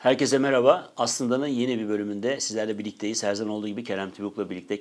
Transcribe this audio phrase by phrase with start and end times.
[0.00, 0.92] Herkese merhaba.
[0.96, 3.22] Aslında'nın yeni bir bölümünde sizlerle birlikteyiz.
[3.22, 4.78] Her zaman olduğu gibi Kerem Tibuk'la birlikte.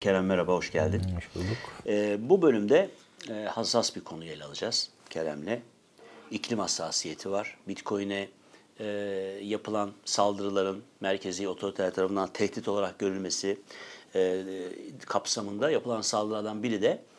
[0.00, 1.02] Kerem merhaba, hoş geldin.
[1.16, 1.56] Hoş bulduk.
[1.86, 2.90] Ee, bu bölümde
[3.30, 5.60] e, hassas bir konuyu ele alacağız Kerem'le.
[6.30, 7.58] İklim hassasiyeti var.
[7.68, 8.28] Bitcoin'e
[8.78, 8.86] e,
[9.42, 13.58] yapılan saldırıların merkezi otoriteler tarafından tehdit olarak görülmesi
[14.14, 14.44] e,
[15.06, 17.09] kapsamında yapılan saldırılardan biri de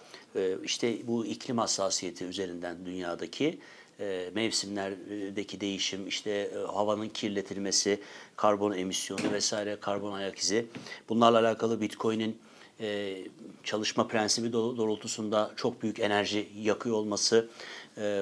[0.63, 3.59] işte bu iklim hassasiyeti üzerinden dünyadaki
[4.01, 7.99] e, mevsimlerdeki değişim, işte e, havanın kirletilmesi,
[8.35, 10.65] karbon emisyonu vesaire, karbon ayak izi.
[11.09, 12.37] Bunlarla alakalı Bitcoin'in
[12.79, 13.17] e,
[13.63, 17.49] çalışma prensibi doğrultusunda çok büyük enerji yakıyor olması,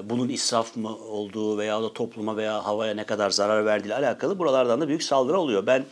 [0.03, 4.81] bunun israf mı olduğu veya da topluma veya havaya ne kadar zarar verdiği alakalı buralardan
[4.81, 5.67] da büyük saldırı oluyor.
[5.67, 5.85] Ben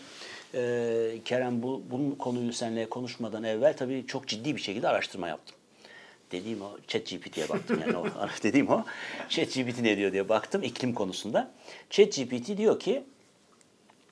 [1.25, 5.56] Kerem bu, bunun konuyu seninle konuşmadan evvel tabii çok ciddi bir şekilde araştırma yaptım.
[6.31, 8.05] Dediğim o ChatGPT'ye baktım yani o
[8.44, 8.86] dediğim o
[9.30, 11.52] ChatGPT ne diyor diye baktım iklim konusunda.
[11.89, 13.03] ChatGPT diyor ki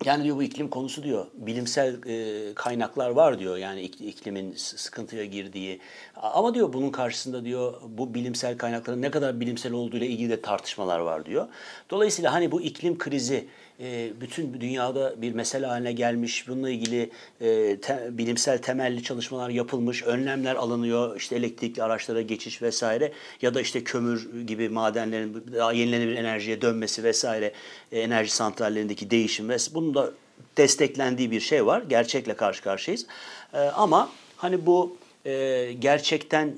[0.06, 5.80] yani diyor bu iklim konusu diyor bilimsel e, kaynaklar var diyor yani iklimin sıkıntıya girdiği
[6.16, 10.42] ama diyor bunun karşısında diyor bu bilimsel kaynakların ne kadar bilimsel olduğu ile ilgili de
[10.42, 11.48] tartışmalar var diyor.
[11.90, 13.48] Dolayısıyla hani bu iklim krizi
[13.80, 16.48] e, bütün dünyada bir mesele haline gelmiş.
[16.48, 17.10] Bununla ilgili
[17.42, 17.78] e,
[18.18, 21.18] bilimsel temelli çalışmalar yapılmış, önlemler alınıyor.
[21.18, 27.04] İşte elektrikli araçlara geçiş vesaire ya da işte kömür gibi madenlerin daha yenilenebilir enerjiye dönmesi
[27.04, 27.52] vesaire,
[27.92, 30.12] e, enerji santrallerindeki değişim ve bunun da
[30.58, 31.84] desteklendiği bir şey var.
[31.90, 33.06] Gerçekle karşı karşıyayız.
[33.74, 34.98] Ama hani bu
[35.80, 36.58] gerçekten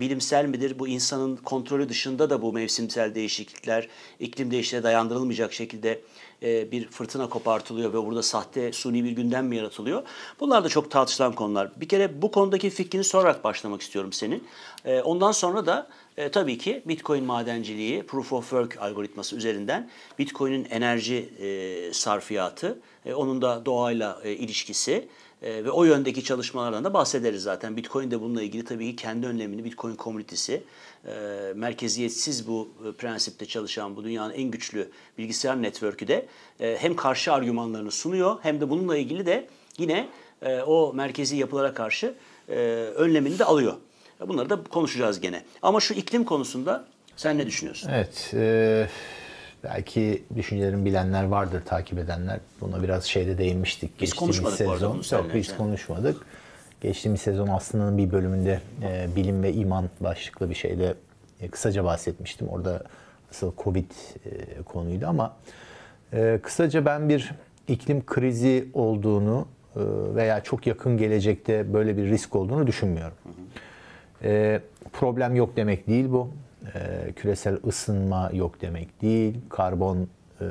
[0.00, 0.78] bilimsel midir?
[0.78, 3.88] Bu insanın kontrolü dışında da bu mevsimsel değişiklikler
[4.20, 6.00] iklim değişikliğine dayandırılmayacak şekilde
[6.42, 10.02] e, bir fırtına kopartılıyor ve burada sahte suni bir gündem mi yaratılıyor?
[10.40, 11.70] Bunlar da çok tartışılan konular.
[11.76, 14.44] Bir kere bu konudaki fikrini sorarak başlamak istiyorum senin.
[14.84, 20.66] E, ondan sonra da e, tabii ki Bitcoin madenciliği, Proof of Work algoritması üzerinden Bitcoin'in
[20.70, 21.28] enerji
[21.92, 22.78] sarfiyatı,
[23.14, 25.08] onun da doğayla ilişkisi
[25.42, 27.76] e, ve o yöndeki çalışmalardan da bahsederiz zaten.
[27.76, 30.62] Bitcoin de bununla ilgili tabii ki kendi önlemini Bitcoin komünitesi,
[31.06, 31.12] e,
[31.54, 36.26] merkeziyetsiz bu e, prensipte çalışan bu dünyanın en güçlü bilgisayar network'ü de
[36.60, 39.48] e, hem karşı argümanlarını sunuyor hem de bununla ilgili de
[39.78, 40.08] yine
[40.66, 42.14] o merkezi yapılara karşı
[42.96, 43.74] önlemini de alıyor.
[44.28, 45.44] Bunları da konuşacağız gene.
[45.62, 46.84] Ama şu iklim konusunda
[47.16, 47.90] sen ne düşünüyorsun?
[47.94, 48.30] Evet.
[48.34, 48.88] E,
[49.64, 52.40] belki düşüncelerini bilenler vardır, takip edenler.
[52.60, 54.00] Buna biraz şeyde değinmiştik.
[54.00, 55.02] Biz konuşmadık sezon.
[55.10, 56.16] bu Yok biz konuşmadık.
[56.80, 60.94] Geçtiğimiz sezon aslında bir bölümünde e, bilim ve iman başlıklı bir şeyde
[61.40, 62.48] e, kısaca bahsetmiştim.
[62.48, 62.82] Orada
[63.30, 65.36] asıl Covid e, konuydu ama
[66.12, 67.32] e, kısaca ben bir
[67.68, 69.46] iklim krizi olduğunu
[69.76, 69.80] e,
[70.14, 73.16] veya çok yakın gelecekte böyle bir risk olduğunu düşünmüyorum.
[73.22, 74.28] Hı hı.
[74.28, 74.60] E,
[74.92, 76.30] problem yok demek değil bu
[76.74, 79.40] e, küresel ısınma yok demek değil.
[79.48, 80.08] Karbon
[80.40, 80.44] e,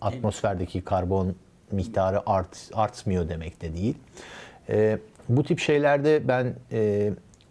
[0.00, 1.34] atmosferdeki karbon
[1.70, 3.94] miktarı art, artmıyor demek de değil.
[4.68, 6.54] E, bu tip şeylerde ben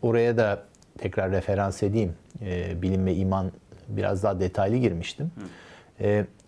[0.01, 0.63] oraya da
[0.97, 2.13] tekrar referans edeyim.
[2.81, 3.51] Bilim ve iman
[3.87, 5.31] biraz daha detaylı girmiştim.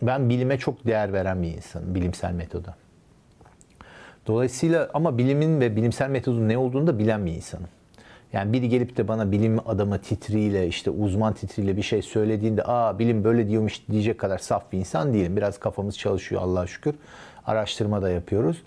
[0.01, 2.75] Ben bilime çok değer veren bir insanım, bilimsel metoda.
[4.27, 7.67] Dolayısıyla ama bilimin ve bilimsel metodun ne olduğunu da bilen bir insanım.
[8.33, 12.99] Yani biri gelip de bana bilim adamı titriyle işte uzman titriyle bir şey söylediğinde aa
[12.99, 15.37] bilim böyle diyormuş diyecek kadar saf bir insan değilim.
[15.37, 16.95] Biraz kafamız çalışıyor Allah'a şükür.
[17.45, 18.63] Araştırma da yapıyoruz.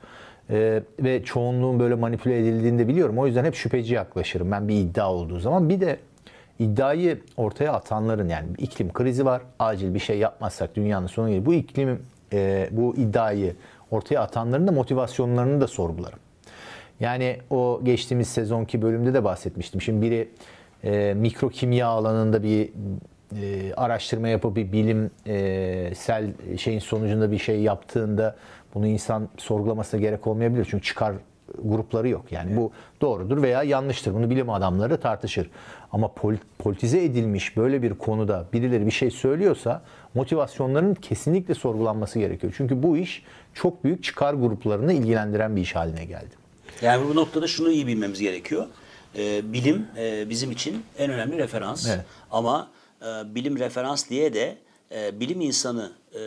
[0.50, 3.19] Ee, ve çoğunluğun böyle manipüle edildiğini de biliyorum.
[3.19, 5.69] O yüzden hep şüpheci yaklaşırım ben bir iddia olduğu zaman.
[5.69, 5.97] Bir de
[6.59, 9.43] iddiayı ortaya atanların yani iklim krizi var.
[9.59, 11.47] Acil bir şey yapmazsak dünyanın sonu gelir.
[11.47, 13.56] Bu iklim e, bu iddiayı
[13.91, 16.19] ortaya atanların da motivasyonlarını da sorgularım.
[17.00, 19.80] Yani o geçtiğimiz sezonki bölümde de bahsetmiştim.
[19.80, 20.28] Şimdi biri
[20.84, 22.70] e, mikro kimya alanında bir
[23.42, 28.36] e, araştırma yapıp bir bilimsel şeyin sonucunda bir şey yaptığında
[28.74, 30.66] bunu insan sorgulamasına gerek olmayabilir.
[30.70, 31.14] Çünkü çıkar
[31.64, 32.32] grupları yok.
[32.32, 32.58] Yani evet.
[32.58, 34.14] bu doğrudur veya yanlıştır.
[34.14, 35.50] Bunu bilim adamları tartışır.
[35.92, 36.10] Ama
[36.58, 39.82] politize edilmiş böyle bir konuda birileri bir şey söylüyorsa
[40.14, 42.54] motivasyonların kesinlikle sorgulanması gerekiyor.
[42.56, 46.45] Çünkü bu iş çok büyük çıkar gruplarını ilgilendiren bir iş haline geldi.
[46.82, 48.67] Yani bu noktada şunu iyi bilmemiz gerekiyor.
[49.17, 51.88] Ee, bilim e, bizim için en önemli referans.
[51.88, 52.05] Evet.
[52.31, 52.70] Ama
[53.02, 54.58] e, bilim referans diye de
[54.93, 56.20] e, bilim insanı e,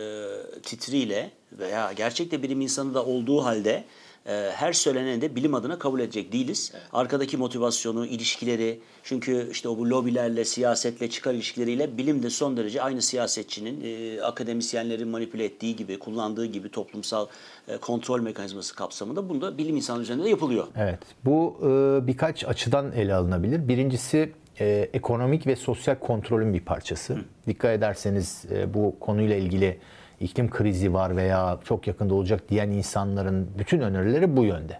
[0.62, 3.84] titriyle veya gerçekte bilim insanı da olduğu halde
[4.26, 6.72] e, her söyleneni de bilim adına kabul edecek değiliz.
[6.74, 6.84] Evet.
[6.92, 12.82] Arkadaki motivasyonu, ilişkileri, çünkü işte o bu lobilerle, siyasetle, çıkar ilişkileriyle bilim de son derece
[12.82, 17.26] aynı siyasetçinin, e, akademisyenlerin manipüle ettiği gibi, kullandığı gibi toplumsal
[17.68, 20.66] e, kontrol mekanizması kapsamında bunda bilim insanı üzerinde de yapılıyor.
[20.76, 23.68] Evet, bu e, birkaç açıdan ele alınabilir.
[23.68, 27.14] Birincisi e, ekonomik ve sosyal kontrolün bir parçası.
[27.14, 27.18] Hı.
[27.46, 29.78] Dikkat ederseniz e, bu konuyla ilgili
[30.20, 34.78] iklim krizi var veya çok yakında olacak diyen insanların bütün önerileri bu yönde.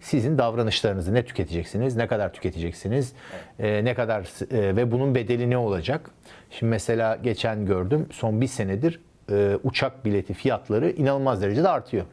[0.00, 3.12] Sizin davranışlarınızı ne tüketeceksiniz, ne kadar tüketeceksiniz,
[3.60, 3.80] evet.
[3.80, 4.20] e, ne kadar
[4.52, 6.10] e, ve bunun bedeli ne olacak?
[6.50, 12.04] Şimdi mesela geçen gördüm son bir senedir e, uçak bileti fiyatları inanılmaz derecede artıyor.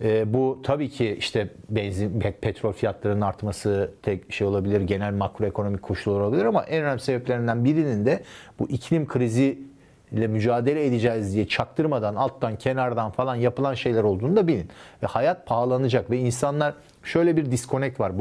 [0.00, 6.20] E, bu tabii ki işte benzin, petrol fiyatlarının artması tek şey olabilir, genel makroekonomik koşullar
[6.20, 8.22] olabilir ama en önemli sebeplerinden birinin de
[8.58, 9.58] bu iklim krizi
[10.12, 14.68] ile mücadele edeceğiz diye çaktırmadan alttan kenardan falan yapılan şeyler olduğunu da bilin.
[15.02, 18.12] Ve hayat pahalanacak ve insanlar şöyle bir disconnect var.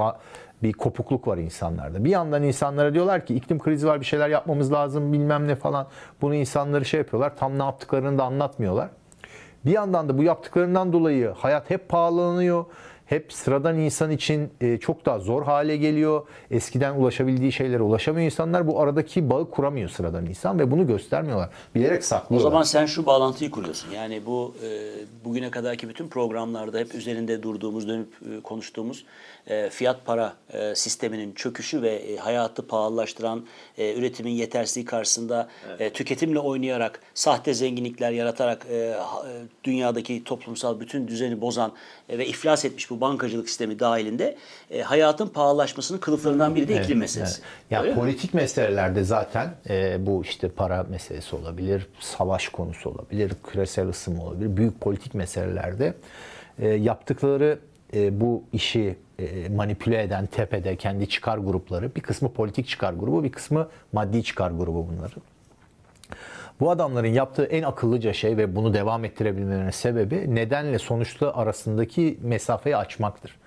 [0.64, 2.06] Bir kopukluk var insanlarda.
[2.06, 5.88] Bir yandan insanlara diyorlar ki iklim krizi var bir şeyler yapmamız lazım bilmem ne falan.
[6.22, 7.36] Bunu insanları şey yapıyorlar.
[7.36, 8.90] Tam ne yaptıklarını da anlatmıyorlar.
[9.66, 12.66] Bir yandan da bu yaptıklarından dolayı hayat hep pahalanıyor
[13.08, 16.28] hep sıradan insan için e, çok daha zor hale geliyor.
[16.52, 18.68] Eskiden ulaşabildiği şeylere ulaşamıyor insanlar.
[18.68, 21.50] Bu aradaki bağı kuramıyor sıradan insan ve bunu göstermiyorlar.
[21.76, 22.48] Bilerek saklıyorlar.
[22.48, 23.92] O zaman sen şu bağlantıyı kuruyorsun.
[23.92, 24.68] Yani bu e,
[25.26, 29.06] bugüne kadarki bütün programlarda hep üzerinde durduğumuz, dönüp e, konuştuğumuz
[29.70, 30.34] fiyat para
[30.76, 33.46] sisteminin çöküşü ve hayatı pahalılaştıran
[33.78, 35.50] üretimin yetersizliği karşısında
[35.80, 35.96] evet.
[35.96, 38.68] tüketimle oynayarak, sahte zenginlikler yaratarak
[39.64, 41.72] dünyadaki toplumsal bütün düzeni bozan
[42.10, 44.38] ve iflas etmiş bu bankacılık sistemi dahilinde
[44.72, 47.42] e, hayatın pahalılaşmasının kılıflarından biri de evet, iklim meselesi.
[47.42, 47.72] Evet.
[47.72, 48.42] Ya yani politik mi?
[48.42, 54.58] meselelerde zaten e, bu işte para meselesi olabilir, savaş konusu olabilir, küresel ısınma olabilir.
[54.58, 55.94] Büyük politik meselelerde
[56.60, 57.60] e, yaptıkları
[57.94, 63.24] e, bu işi e, manipüle eden tepede kendi çıkar grupları, bir kısmı politik çıkar grubu,
[63.24, 65.22] bir kısmı maddi çıkar grubu bunların.
[66.60, 72.78] Bu adamların yaptığı en akıllıca şey ve bunu devam ettirebilmelerinin sebebi nedenle sonuçlu arasındaki mesafeyi
[72.78, 73.38] açmaktır.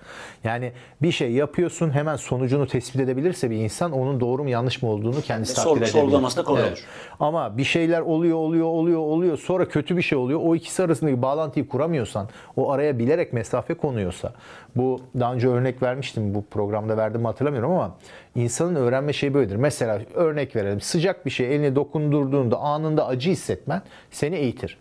[0.43, 0.71] Yani
[1.01, 5.21] bir şey yapıyorsun hemen sonucunu tespit edebilirse bir insan onun doğru mu yanlış mı olduğunu
[5.21, 5.91] kendisi takdir edebilir.
[5.91, 6.71] Sorgulaması da kolay evet.
[6.71, 6.85] olur.
[7.19, 10.39] Ama bir şeyler oluyor oluyor oluyor oluyor sonra kötü bir şey oluyor.
[10.43, 14.33] O ikisi arasındaki bağlantıyı kuramıyorsan o araya bilerek mesafe konuyorsa
[14.75, 17.95] bu daha önce örnek vermiştim bu programda verdim hatırlamıyorum ama
[18.35, 19.55] insanın öğrenme şeyi böyledir.
[19.55, 23.81] Mesela örnek verelim sıcak bir şey eline dokundurduğunda anında acı hissetmen
[24.11, 24.77] seni eğitir.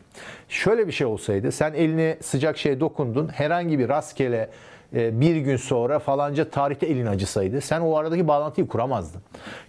[0.48, 4.50] Şöyle bir şey olsaydı sen eline sıcak şeye dokundun herhangi bir rastgele
[4.92, 9.20] bir gün sonra falanca tarihte elin acısaydı sen o aradaki bağlantıyı kuramazdın.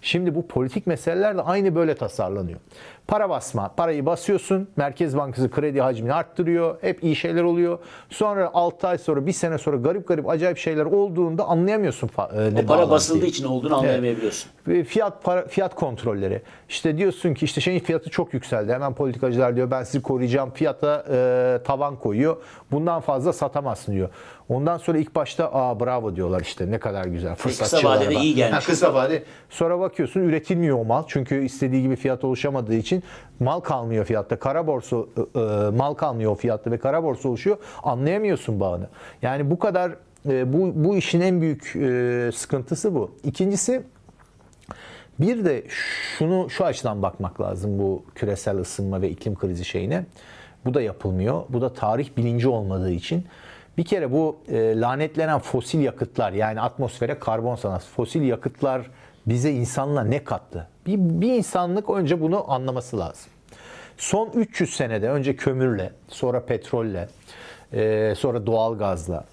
[0.02, 2.60] Şimdi bu politik meseleler de aynı böyle tasarlanıyor.
[3.08, 7.80] Para basma, parayı basıyorsun, Merkez Bankası kredi hacmini arttırıyor, hep iyi şeyler oluyor.
[8.10, 12.10] Sonra 6 ay sonra, bir sene sonra garip garip acayip şeyler olduğunda anlayamıyorsun.
[12.18, 14.52] E, o para basıldığı için olduğunu anlayamayabiliyorsun.
[14.68, 14.88] Evet.
[14.88, 16.42] Fiyat para, fiyat kontrolleri.
[16.70, 18.74] İşte diyorsun ki işte şeyin fiyatı çok yükseldi.
[18.74, 20.52] Hemen politikacılar diyor ben sizi koruyacağım.
[20.52, 22.38] Fiyata e, tavan koyuyor.
[22.72, 24.10] Bundan fazla satamazsın diyor.
[24.52, 27.82] Ondan sonra ilk başta aa bravo diyorlar işte ne kadar güzel fırsatçılar.
[27.82, 28.56] Kısa vadede iyi gelmiş.
[28.56, 29.24] Ha, kısa vade.
[29.50, 31.04] Sonra bakıyorsun üretilmiyor o mal.
[31.08, 33.04] Çünkü istediği gibi fiyat oluşamadığı için
[33.40, 34.40] mal kalmıyor fiyatta.
[34.40, 37.58] Kara borsa e, e, mal kalmıyor o fiyatta ve kara borsa oluşuyor.
[37.84, 38.88] Anlayamıyorsun bağını.
[39.22, 39.92] Yani bu kadar
[40.30, 43.12] e, bu bu işin en büyük e, sıkıntısı bu.
[43.24, 43.84] İkincisi
[45.20, 50.06] bir de şunu şu açıdan bakmak lazım bu küresel ısınma ve iklim krizi şeyine.
[50.66, 51.44] Bu da yapılmıyor.
[51.50, 53.26] Bu da tarih bilinci olmadığı için
[53.78, 58.82] bir kere bu e, lanetlenen fosil yakıtlar yani atmosfere karbon sanat fosil yakıtlar
[59.26, 60.68] bize insanla ne kattı?
[60.86, 63.32] Bir, bir insanlık önce bunu anlaması lazım.
[63.98, 67.08] Son 300 senede önce kömürle, sonra petrolle,
[67.74, 69.26] e, sonra doğal gazla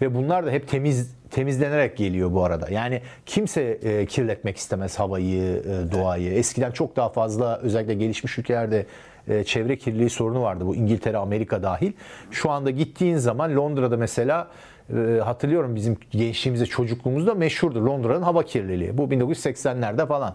[0.00, 2.70] ve bunlar da hep temiz temizlenerek geliyor bu arada.
[2.70, 6.32] Yani kimse e, kirletmek istemez havayı, e, doğayı.
[6.32, 8.86] Eskiden çok daha fazla özellikle gelişmiş ülkelerde
[9.28, 10.66] e, çevre kirliliği sorunu vardı.
[10.66, 11.92] Bu İngiltere, Amerika dahil.
[12.30, 14.48] Şu anda gittiğin zaman Londra'da mesela
[14.96, 18.98] e, hatırlıyorum bizim gençliğimizde, çocukluğumuzda meşhurdu Londra'nın hava kirliliği.
[18.98, 20.34] Bu 1980'lerde falan.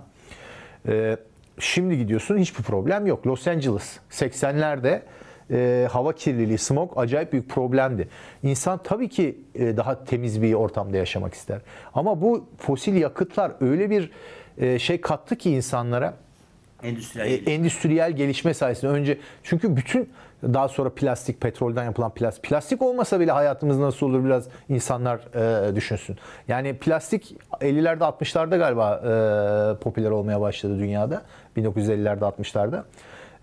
[0.87, 1.17] E,
[1.59, 3.27] şimdi gidiyorsun hiçbir problem yok.
[3.27, 5.01] Los Angeles 80'lerde
[5.51, 8.07] e, hava kirliliği, smog acayip büyük problemdi.
[8.43, 11.61] İnsan tabii ki daha temiz bir ortamda yaşamak ister.
[11.93, 14.11] Ama bu fosil yakıtlar öyle bir
[14.79, 16.13] şey kattı ki insanlara
[16.83, 20.09] Endüstriyel, e, endüstriyel gelişme sayesinde önce çünkü bütün
[20.43, 22.43] daha sonra plastik, petrolden yapılan plastik.
[22.43, 25.19] Plastik olmasa bile hayatımız nasıl olur biraz insanlar
[25.69, 26.17] e, düşünsün.
[26.47, 31.21] Yani plastik 50'lerde 60'larda galiba e, popüler olmaya başladı dünyada.
[31.57, 32.83] 1950'lerde 60'larda.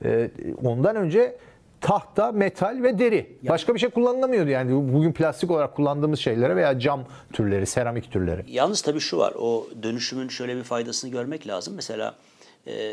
[0.05, 0.31] E,
[0.65, 1.37] ondan önce
[1.81, 3.17] tahta, metal ve deri.
[3.17, 8.13] Yani, Başka bir şey kullanılamıyordu yani bugün plastik olarak kullandığımız şeylere veya cam türleri, seramik
[8.13, 8.45] türleri.
[8.49, 9.33] Yalnız tabii şu var.
[9.39, 11.75] O dönüşümün şöyle bir faydasını görmek lazım.
[11.75, 12.15] Mesela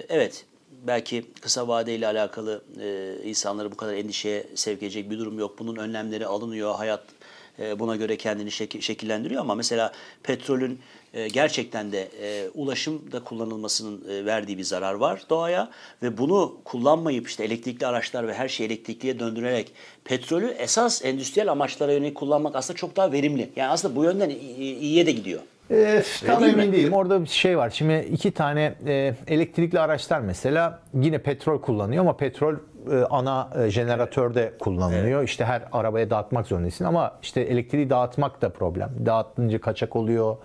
[0.09, 0.45] evet
[0.87, 5.59] belki kısa vadeyle alakalı e, insanları bu kadar endişeye sevk edecek bir durum yok.
[5.59, 6.75] Bunun önlemleri alınıyor.
[6.75, 7.03] Hayat
[7.59, 9.91] e, buna göre kendini şek- şekillendiriyor ama mesela
[10.23, 10.79] petrolün
[11.13, 15.71] e, gerçekten de e, ulaşımda kullanılmasının e, verdiği bir zarar var doğaya
[16.03, 19.71] ve bunu kullanmayıp işte elektrikli araçlar ve her şeyi elektrikliye döndürerek
[20.03, 23.49] petrolü esas endüstriyel amaçlara yönelik kullanmak aslında çok daha verimli.
[23.55, 25.41] Yani aslında bu yönden iyiye de gidiyor.
[25.71, 26.61] Ee, tam değil mi?
[26.61, 26.93] emin değilim.
[26.93, 27.69] Orada bir şey var.
[27.69, 32.55] Şimdi iki tane e, elektrikli araçlar mesela yine petrol kullanıyor ama petrol
[32.91, 35.23] e, ana e, jeneratörde kullanılıyor.
[35.23, 38.89] İşte her arabaya dağıtmak zorundasın ama işte elektriği dağıtmak da problem.
[39.05, 40.37] Dağıtınca kaçak oluyor.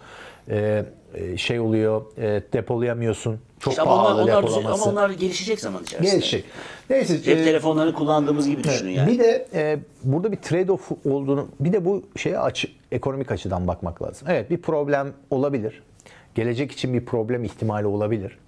[1.15, 2.03] E, şey oluyor.
[2.19, 3.41] e, depolayamıyorsun.
[3.61, 6.11] Çok İşte ama onlar, pahalı onlar, düze- ama onlar gelişecek zaman içerisinde.
[6.11, 6.45] Gelecek.
[6.91, 7.23] Neyse.
[7.23, 9.13] Cep e, telefonlarını kullandığımız gibi düşünün yani.
[9.13, 14.03] bir de e, burada bir trade-off olduğunu, bir de bu şeye açı, ekonomik açıdan bakmak
[14.03, 14.29] lazım.
[14.31, 15.83] Evet bir problem olabilir.
[16.35, 18.39] Gelecek için bir problem ihtimali olabilir.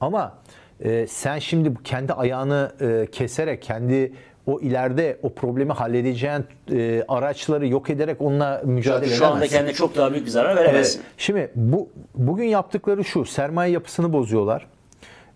[0.00, 0.34] Ama
[0.80, 4.12] e, sen şimdi kendi ayağını e, keserek, kendi
[4.48, 9.56] o ileride o problemi halledeceğin e, araçları yok ederek onunla mücadele Şu anda edemezsin.
[9.56, 11.00] kendine çok daha büyük bir zarar veremezsin.
[11.00, 11.10] Evet.
[11.18, 14.66] Şimdi bu bugün yaptıkları şu sermaye yapısını bozuyorlar.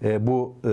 [0.04, 0.69] E, bu e,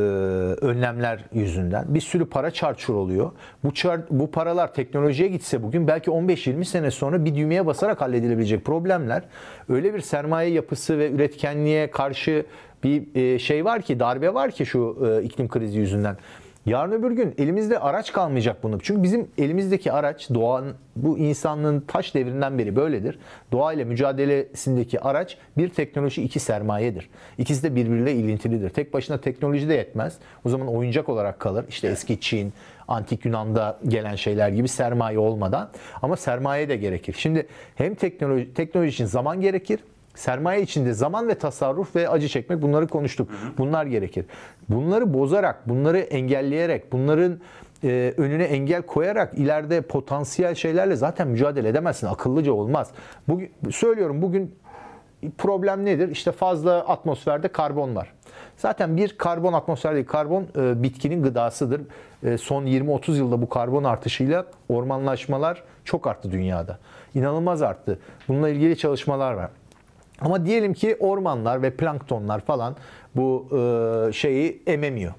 [0.65, 3.31] önlemler yüzünden bir sürü para çarçur oluyor.
[3.63, 8.65] Bu çar, bu paralar teknolojiye gitse bugün belki 15-20 sene sonra bir düğmeye basarak halledilebilecek
[8.65, 9.23] problemler.
[9.69, 12.45] Öyle bir sermaye yapısı ve üretkenliğe karşı
[12.83, 16.17] bir e, şey var ki darbe var ki şu e, iklim krizi yüzünden.
[16.65, 18.79] Yarın öbür gün elimizde araç kalmayacak bunu.
[18.81, 23.19] Çünkü bizim elimizdeki araç doğanın bu insanlığın taş devrinden beri böyledir.
[23.51, 27.09] Doğa ile mücadelesindeki araç bir teknoloji iki sermayedir.
[27.37, 28.69] İkisi de birbiriyle ilintilidir.
[28.69, 30.17] Tek başına teknoloji de yetmez.
[30.45, 31.65] O zaman oyuncak olarak kalır.
[31.69, 32.53] İşte eski Çin,
[32.87, 35.69] antik Yunan'da gelen şeyler gibi sermaye olmadan
[36.01, 37.15] ama sermaye de gerekir.
[37.17, 39.79] Şimdi hem teknoloji teknoloji için zaman gerekir
[40.19, 43.29] Sermaye içinde zaman ve tasarruf ve acı çekmek bunları konuştuk.
[43.57, 44.25] Bunlar gerekir.
[44.69, 47.39] Bunları bozarak, bunları engelleyerek, bunların
[47.83, 52.07] e, önüne engel koyarak ileride potansiyel şeylerle zaten mücadele edemezsin.
[52.07, 52.91] Akıllıca olmaz.
[53.27, 54.55] Bugün söylüyorum bugün
[55.37, 56.09] problem nedir?
[56.09, 58.13] İşte fazla atmosferde karbon var.
[58.57, 61.81] Zaten bir karbon atmosferdeki karbon e, bitkinin gıdasıdır.
[62.23, 66.77] E, son 20-30 yılda bu karbon artışıyla ormanlaşmalar çok arttı dünyada.
[67.15, 67.99] İnanılmaz arttı.
[68.27, 69.49] Bununla ilgili çalışmalar var.
[70.21, 72.75] Ama diyelim ki ormanlar ve planktonlar falan
[73.15, 75.13] bu e, şeyi ememiyor.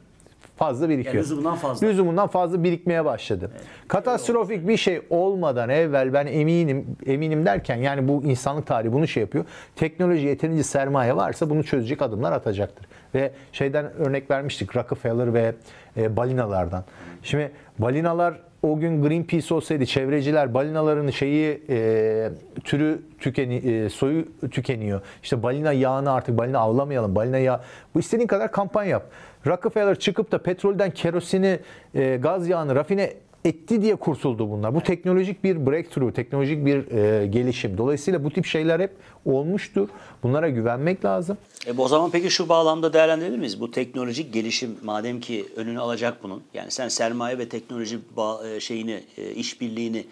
[0.57, 1.15] Fazla birikiyor.
[1.15, 1.87] Yani lüzumundan fazla.
[1.87, 3.51] Lüzumundan fazla birikmeye başladı.
[3.89, 9.21] Katastrofik bir şey olmadan evvel ben eminim eminim derken yani bu insanlık tarihi bunu şey
[9.21, 9.45] yapıyor.
[9.77, 12.87] Teknoloji yeterince sermaye varsa bunu çözecek adımlar atacaktır.
[13.15, 15.55] Ve şeyden örnek vermiştik Rockefeller ve
[15.97, 16.85] e, balinalardan.
[17.23, 22.31] Şimdi balinalar o gün Greenpeace olsaydı çevreciler balinaların şeyi e,
[22.65, 25.01] türü tükeni, e, soyu tükeniyor.
[25.23, 27.15] İşte balina yağını artık balina avlamayalım.
[27.15, 27.61] Balina yağı.
[27.95, 29.07] Bu istediğin kadar kampanya yap.
[29.47, 31.59] Rockefeller çıkıp da petrolden kerosini,
[31.95, 33.13] e, gaz yağını rafine
[33.45, 34.75] etti diye kurtuldu bunlar.
[34.75, 37.79] Bu teknolojik bir breakthrough, teknolojik bir e, gelişim.
[37.79, 38.93] Dolayısıyla bu tip şeyler hep
[39.25, 39.89] olmuştur.
[40.23, 41.39] Bunlara güvenmek lazım.
[41.67, 43.61] E o zaman peki şu bağlamda değerlendirebilir miyiz?
[43.61, 46.43] Bu teknolojik gelişim madem ki önünü alacak bunun.
[46.55, 50.05] Yani sen sermaye ve teknoloji bağ, e, şeyini, e, işbirliğini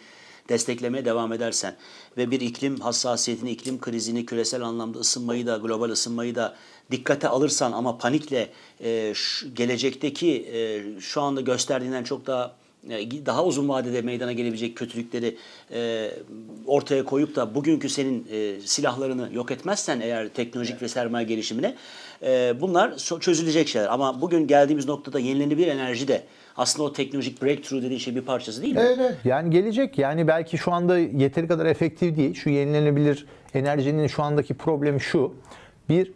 [0.49, 1.77] desteklemeye devam edersen
[2.17, 6.57] ve bir iklim hassasiyetini, iklim krizini, küresel anlamda ısınmayı da, global ısınmayı da
[6.91, 8.49] dikkate alırsan ama panikle
[8.81, 12.55] e, şu, gelecekteki e, şu anda gösterdiğinden çok daha
[13.27, 15.37] daha uzun vadede meydana gelebilecek kötülükleri
[15.73, 16.11] e,
[16.67, 21.75] ortaya koyup da bugünkü senin e, silahlarını yok etmezsen eğer teknolojik ve sermaye gelişimine
[22.23, 23.89] e, bunlar so- çözülecek şeyler.
[23.89, 26.23] Ama bugün geldiğimiz noktada yenilenebilir enerji de
[26.57, 28.83] aslında o teknolojik breakthrough dediğin şey bir parçası değil mi?
[29.25, 32.35] Yani gelecek yani belki şu anda yeteri kadar efektif değil.
[32.35, 35.35] Şu yenilenebilir enerjinin şu andaki problemi şu.
[35.89, 36.13] Bir,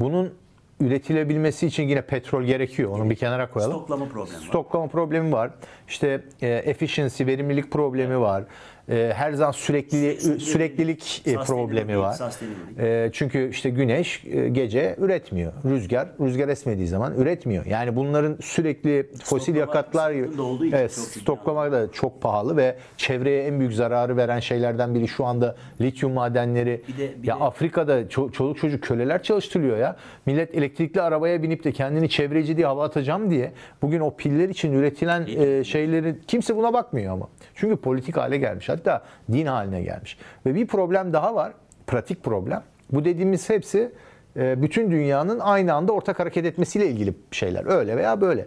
[0.00, 0.34] bunun
[0.80, 2.90] üretilebilmesi için yine petrol gerekiyor.
[2.90, 3.76] Onu bir kenara koyalım.
[3.76, 4.46] Stoklama problemi var.
[4.48, 5.50] Stoklama problemi var.
[5.88, 8.44] İşte e, efficiency, verimlilik problemi var.
[8.90, 12.12] E, her zaman sürekli süreklilik e, problemi var.
[12.12, 12.82] Sustainability.
[12.82, 15.52] E, çünkü işte güneş e, gece üretmiyor.
[15.64, 17.66] Rüzgar rüzgar esmediği zaman üretmiyor.
[17.66, 22.22] Yani bunların sürekli fosil yakıtlar gibi sıkıntı olduğu için evet, çok ciddi stoklama da çok
[22.22, 26.82] pahalı ve çevreye en büyük zararı veren şeylerden biri şu anda lityum madenleri.
[26.88, 29.96] Bir de- bir ya de- Afrika'da ço- çoluk çocuk köleler çalıştırılıyor ya.
[30.26, 34.72] Millet elektrikli arabaya binip de kendini çevreci diye hava atacağım diye bugün o piller için
[34.72, 37.28] üretilen e, şeyleri kimse buna bakmıyor ama.
[37.54, 38.70] Çünkü politik hale gelmiş.
[38.80, 40.18] Hatta din haline gelmiş.
[40.46, 41.52] Ve bir problem daha var.
[41.86, 42.62] Pratik problem.
[42.92, 43.92] Bu dediğimiz hepsi
[44.36, 47.66] e, bütün dünyanın aynı anda ortak hareket etmesiyle ilgili şeyler.
[47.66, 48.46] Öyle veya böyle.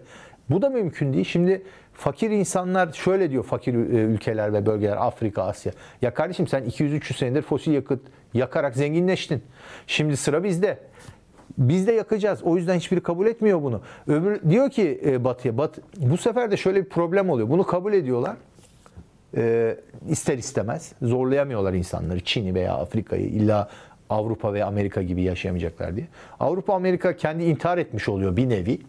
[0.50, 1.26] Bu da mümkün değil.
[1.26, 1.64] Şimdi
[1.94, 5.74] fakir insanlar şöyle diyor fakir e, ülkeler ve bölgeler Afrika, Asya.
[6.02, 8.02] Ya kardeşim sen 200-300 senedir fosil yakıt
[8.34, 9.44] yakarak zenginleştin.
[9.88, 10.80] Şimdi sıra bizde.
[11.58, 12.44] Biz de yakacağız.
[12.44, 13.82] O yüzden hiçbiri kabul etmiyor bunu.
[14.08, 17.50] Öbür diyor ki e, Batı'ya, Bat, bu sefer de şöyle bir problem oluyor.
[17.50, 18.36] Bunu kabul ediyorlar.
[19.38, 19.76] E,
[20.10, 22.20] ister istemez zorlayamıyorlar insanları.
[22.20, 23.70] Çin'i veya Afrika'yı illa
[24.10, 26.08] Avrupa ve Amerika gibi yaşayamayacaklar diye.
[26.40, 28.82] Avrupa Amerika kendi intihar etmiş oluyor bir nevi.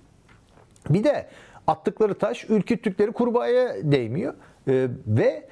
[0.90, 1.26] Bir de
[1.66, 4.34] attıkları taş ürküttükleri kurbağaya değmiyor.
[4.68, 5.46] Ee, ve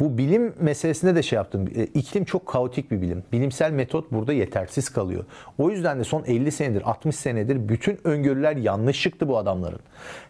[0.00, 1.68] bu bilim meselesinde de şey yaptım.
[1.76, 3.24] Ee, iklim çok kaotik bir bilim.
[3.32, 5.24] Bilimsel metot burada yetersiz kalıyor.
[5.58, 9.80] O yüzden de son 50 senedir, 60 senedir bütün öngörüler yanlış çıktı bu adamların.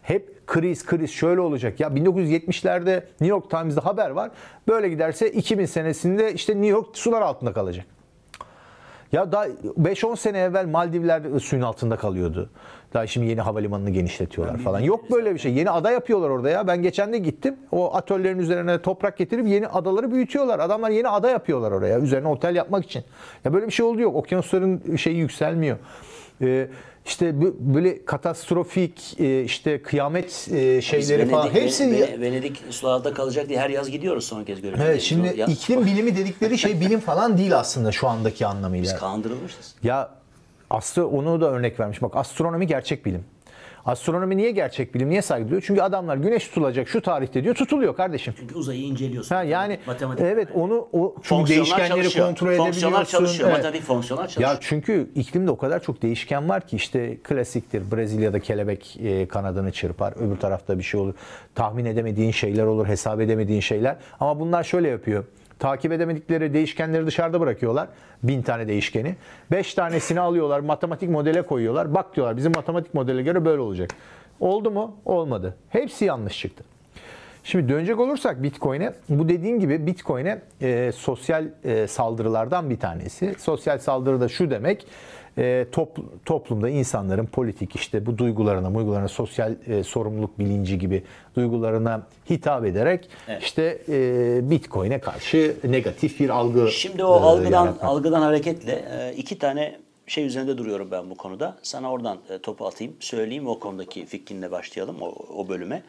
[0.01, 1.79] Hep kriz, kriz şöyle olacak.
[1.79, 4.31] Ya 1970'lerde New York Times'da haber var.
[4.67, 7.85] Böyle giderse 2000 senesinde işte New York sular altında kalacak.
[9.11, 12.49] Ya daha 5-10 sene evvel Maldivler suyun altında kalıyordu.
[12.93, 14.79] Daha şimdi yeni havalimanını genişletiyorlar falan.
[14.79, 15.53] Yok böyle bir şey.
[15.53, 16.67] Yeni ada yapıyorlar orada ya.
[16.67, 17.55] Ben geçen de gittim.
[17.71, 20.59] O atölyerin üzerine toprak getirip yeni adaları büyütüyorlar.
[20.59, 21.99] Adamlar yeni ada yapıyorlar oraya.
[21.99, 23.03] Üzerine otel yapmak için.
[23.45, 24.15] Ya böyle bir şey oldu yok.
[24.15, 25.77] Okyanusların şeyi yükselmiyor.
[26.41, 26.67] Ee,
[27.05, 33.49] işte böyle katastrofik e, işte kıyamet e, şeyleri Venedik, falan hepsi Venedik, Venedik sularda kalacak
[33.49, 34.85] diye her yaz gidiyoruz son kez görüyoruz.
[34.87, 38.93] Evet şimdi ya, iklim bilimi dedikleri şey bilim falan değil aslında şu andaki anlamıyla.
[38.93, 39.75] Biz kandırılmışız.
[39.83, 40.09] Ya
[40.69, 42.01] astro onu da örnek vermiş.
[42.01, 43.23] Bak astronomi gerçek bilim.
[43.85, 45.09] Astronomi niye gerçek bilim?
[45.09, 45.63] Niye saygı duyuyor?
[45.67, 47.55] Çünkü adamlar güneş tutulacak şu tarihte diyor.
[47.55, 48.33] Tutuluyor kardeşim.
[48.39, 49.35] Çünkü uzayı inceliyorsun.
[49.35, 50.25] Ha yani Matematik.
[50.25, 52.27] evet onu o çünkü Fonksiyonlar değişkenleri çalışıyor.
[52.27, 53.17] kontrol Fonksiyonlar edebiliyorsun.
[53.17, 53.49] çalışıyor.
[53.49, 53.57] Evet.
[53.57, 54.49] Matematik fonksiyonlar çalışıyor.
[54.49, 57.91] Ya çünkü iklimde o kadar çok değişken var ki işte klasiktir.
[57.91, 60.13] Brezilya'da kelebek e, kanadını çırpar.
[60.17, 61.13] Öbür tarafta bir şey olur.
[61.55, 62.87] Tahmin edemediğin şeyler olur.
[62.87, 63.95] Hesap edemediğin şeyler.
[64.19, 65.23] Ama bunlar şöyle yapıyor.
[65.59, 67.87] Takip edemedikleri değişkenleri dışarıda bırakıyorlar.
[68.23, 69.15] Bin tane değişkeni.
[69.51, 70.59] Beş tanesini alıyorlar.
[70.59, 71.93] Matematik modele koyuyorlar.
[71.93, 73.89] Bak diyorlar bizim matematik modele göre böyle olacak.
[74.39, 74.95] Oldu mu?
[75.05, 75.55] Olmadı.
[75.69, 76.63] Hepsi yanlış çıktı.
[77.43, 83.35] Şimdi dönecek olursak Bitcoin'e, bu dediğin gibi Bitcoin'e e, sosyal e, saldırılardan bir tanesi.
[83.37, 84.87] Sosyal saldırı da şu demek,
[85.37, 91.03] e, top, toplumda insanların politik işte bu duygularına, duygularına sosyal e, sorumluluk bilinci gibi
[91.35, 93.43] duygularına hitap ederek Evet.
[93.43, 97.89] işte e, Bitcoin'e karşı negatif bir algı Şimdi o e, algıdan yaratmak.
[97.89, 99.77] algıdan hareketle e, iki tane
[100.07, 101.57] şey üzerinde duruyorum ben bu konuda.
[101.63, 105.83] Sana oradan e, topu atayım, söyleyeyim o konudaki fikrinle başlayalım o, o bölüme.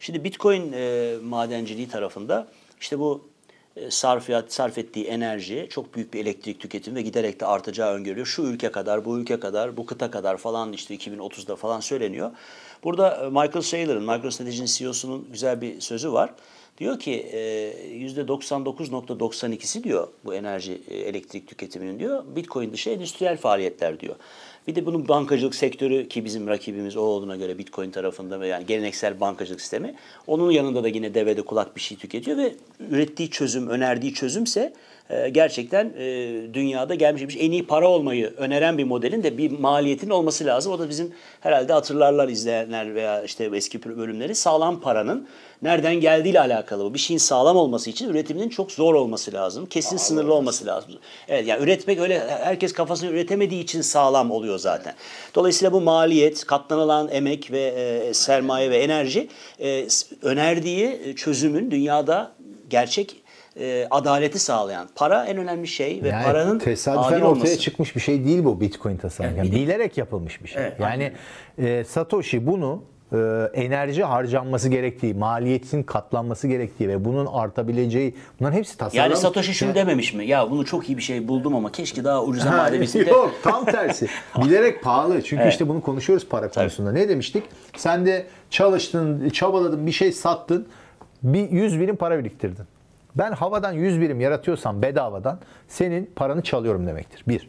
[0.00, 2.46] Şimdi Bitcoin e, madenciliği tarafında
[2.80, 3.20] işte bu
[3.88, 8.26] sarfiyat sarf ettiği enerji çok büyük bir elektrik tüketimi ve giderek de artacağı öngörülüyor.
[8.26, 12.30] Şu ülke kadar, bu ülke kadar, bu kıta kadar falan işte 2030'da falan söyleniyor.
[12.84, 16.30] Burada e, Michael Saylor'ın, MicroStrategy'nin CEO'sunun güzel bir sözü var.
[16.78, 17.38] Diyor ki e,
[18.06, 24.16] %99.92'si diyor bu enerji e, elektrik tüketiminin diyor Bitcoin dışı endüstriyel faaliyetler diyor.
[24.68, 28.66] Bir de bunun bankacılık sektörü ki bizim rakibimiz o olduğuna göre Bitcoin tarafında ve yani
[28.66, 29.94] geleneksel bankacılık sistemi.
[30.26, 32.54] Onun yanında da yine devede kulak bir şey tüketiyor ve
[32.90, 34.72] ürettiği çözüm, önerdiği çözümse
[35.10, 39.50] e, gerçekten e, dünyada gelmiş geçmiş en iyi para olmayı öneren bir modelin de bir
[39.50, 40.72] maliyetin olması lazım.
[40.72, 45.28] O da bizim herhalde hatırlarlar izleyenler veya işte eski bölümleri sağlam paranın
[45.62, 46.94] nereden geldiğiyle alakalı bu.
[46.94, 49.66] Bir şeyin sağlam olması için üretiminin çok zor olması lazım.
[49.66, 50.92] Kesin sınırlı olması lazım.
[51.28, 54.94] Evet yani üretmek öyle herkes kafasını üretemediği için sağlam oluyor zaten.
[55.34, 59.28] Dolayısıyla bu maliyet, katlanılan emek ve e, sermaye ve enerji
[59.60, 59.86] e,
[60.22, 62.32] önerdiği çözümün dünyada
[62.70, 63.23] gerçek
[63.60, 64.88] e, adaleti sağlayan.
[64.94, 67.58] Para en önemli şey ve Yani paranın tesadüfen ortaya olması.
[67.58, 69.36] çıkmış bir şey değil bu Bitcoin tasarım.
[69.36, 70.62] Yani bilerek yapılmış bir şey.
[70.62, 71.12] Evet, yani
[71.58, 73.16] e, Satoshi bunu e,
[73.54, 79.04] enerji harcanması gerektiği, maliyetin katlanması gerektiği ve bunun artabileceği bunların hepsi tasarım.
[79.04, 80.26] Yani Satoshi şunu Yani- dememiş mi?
[80.26, 83.10] Ya bunu çok iyi bir şey buldum ama keşke daha ucuza Ha, madenesinde.
[83.10, 84.06] Yok tam tersi.
[84.44, 85.22] Bilerek pahalı.
[85.22, 85.52] Çünkü Evet.
[85.52, 86.92] işte bunu konuşuyoruz para konusunda.
[86.92, 87.42] Ne demiştik?
[87.76, 90.68] Sen de çalıştın, çabaladın, bir şey sattın.
[91.22, 92.64] Bir 100 birim para biriktirdin.
[93.14, 97.24] Ben havadan 100 birim yaratıyorsam bedavadan senin paranı çalıyorum demektir.
[97.28, 97.48] Bir.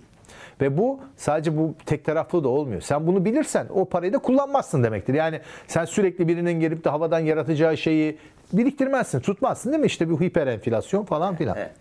[0.61, 2.81] Ve bu sadece bu tek taraflı da olmuyor.
[2.81, 5.13] Sen bunu bilirsen o parayı da kullanmazsın demektir.
[5.13, 8.17] Yani sen sürekli birinin gelip de havadan yaratacağı şeyi
[8.53, 9.87] biriktirmezsin, tutmazsın değil mi?
[9.87, 11.57] İşte bir hiper enflasyon falan filan.
[11.57, 11.71] Evet.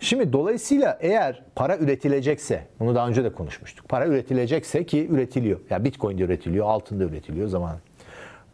[0.00, 3.88] Şimdi dolayısıyla eğer para üretilecekse, bunu daha önce de konuşmuştuk.
[3.88, 5.60] Para üretilecekse ki üretiliyor.
[5.70, 7.76] Ya Bitcoin de üretiliyor, altın da üretiliyor zaman.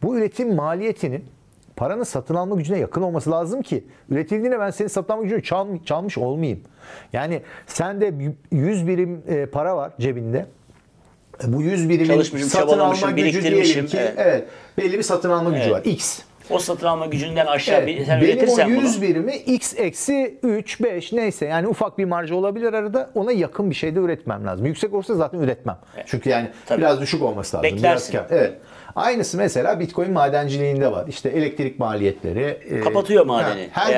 [0.02, 1.24] Bu üretim maliyetinin
[1.77, 5.85] paranın satın alma gücüne yakın olması lazım ki üretildiğinde ben senin satın alma gücünü çal-
[5.85, 6.61] çalmış olmayayım.
[7.12, 8.15] Yani sende
[8.53, 10.47] 100 birim e, para var cebinde.
[11.45, 14.15] E, Bu 100 birimin satın alma gücü diyelim ki Evet.
[14.17, 14.49] evet.
[14.79, 15.73] belli bir satın alma gücü Evet.
[15.73, 15.83] var.
[15.85, 16.21] X.
[16.51, 19.03] O satın alma gücünden aşağı Evet, bir, sen benim o üretirsen 100 bunu.
[19.03, 23.75] birimi x eksi 3, 5 neyse yani ufak bir marjı olabilir arada ona yakın bir
[23.75, 24.67] şey de üretmem lazım.
[24.67, 25.79] Yüksek olursa zaten üretmem.
[26.07, 26.79] Çünkü yani Tabii.
[26.81, 27.71] biraz düşük olması lazım.
[27.73, 28.12] Beklersin.
[28.12, 28.55] Biraz evet.
[28.97, 31.05] Aynısı mesela Bitcoin madenciliğinde var.
[31.09, 32.59] İşte elektrik maliyetleri.
[32.71, 33.93] e, Kapatıyor madeni, Her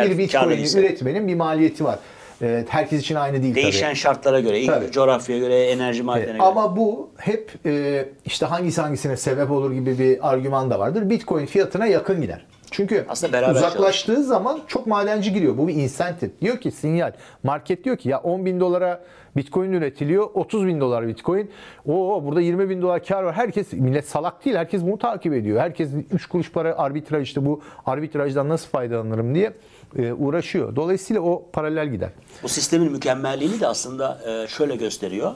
[0.50, 0.80] bir değilse.
[0.80, 1.98] üretmenin bir maliyeti var.
[2.42, 3.96] E, herkes için aynı değil Değişen tabii.
[3.96, 4.90] şartlara göre, Tabii.
[4.90, 6.42] coğrafyaya göre, enerji madenine göre.
[6.42, 11.10] Ama bu hep e, işte hangisi hangisine sebep olur gibi bir argüman da vardır.
[11.10, 12.46] Bitcoin fiyatına yakın gider.
[12.70, 15.58] Çünkü Aslında beraber uzaklaştığı zaman çok madenci giriyor.
[15.58, 16.30] Bu bir incentive.
[16.40, 17.12] Diyor ki sinyal.
[17.42, 19.00] Market diyor ki ya 10 bin dolara
[19.38, 20.30] bitcoin üretiliyor.
[20.34, 21.50] 30 bin dolar bitcoin.
[21.86, 23.34] Oo burada 20 bin dolar kar var.
[23.34, 24.56] Herkes millet salak değil.
[24.56, 25.60] Herkes bunu takip ediyor.
[25.60, 29.52] Herkes 3 kuruş para arbitraj işte bu arbitrajdan nasıl faydalanırım diye
[29.96, 30.76] e, uğraşıyor.
[30.76, 32.10] Dolayısıyla o paralel gider.
[32.42, 35.32] Bu sistemin mükemmelliğini de aslında e, şöyle gösteriyor.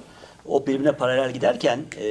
[0.46, 2.06] O birbirine paralel giderken e,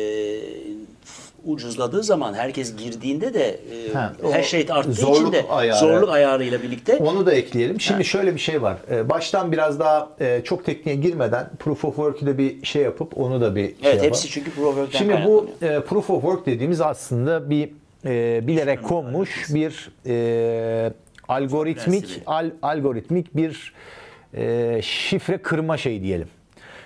[1.45, 5.77] ucuzladığı zaman herkes girdiğinde de e, Ha, her şey arttığı zorluk için de ayarı.
[5.80, 7.82] zorluk ayarıyla birlikte Onu da ekleyelim.
[7.82, 8.77] Şimdi şöyle bir şey var.
[8.91, 13.17] Ee, Baştan biraz daha e, çok tekniğe girmeden Proof of Work'ü de bir şey yapıp
[13.17, 16.21] onu da bir şey Evet hepsi çünkü Proof of Work'ten Şimdi bu e, Proof of
[16.21, 17.69] Work dediğimiz aslında bir
[18.06, 20.93] e, bilerek konmuş bir e,
[21.27, 23.73] algoritmik al, algoritmik bir
[24.34, 26.27] e, şifre kırma şey diyelim.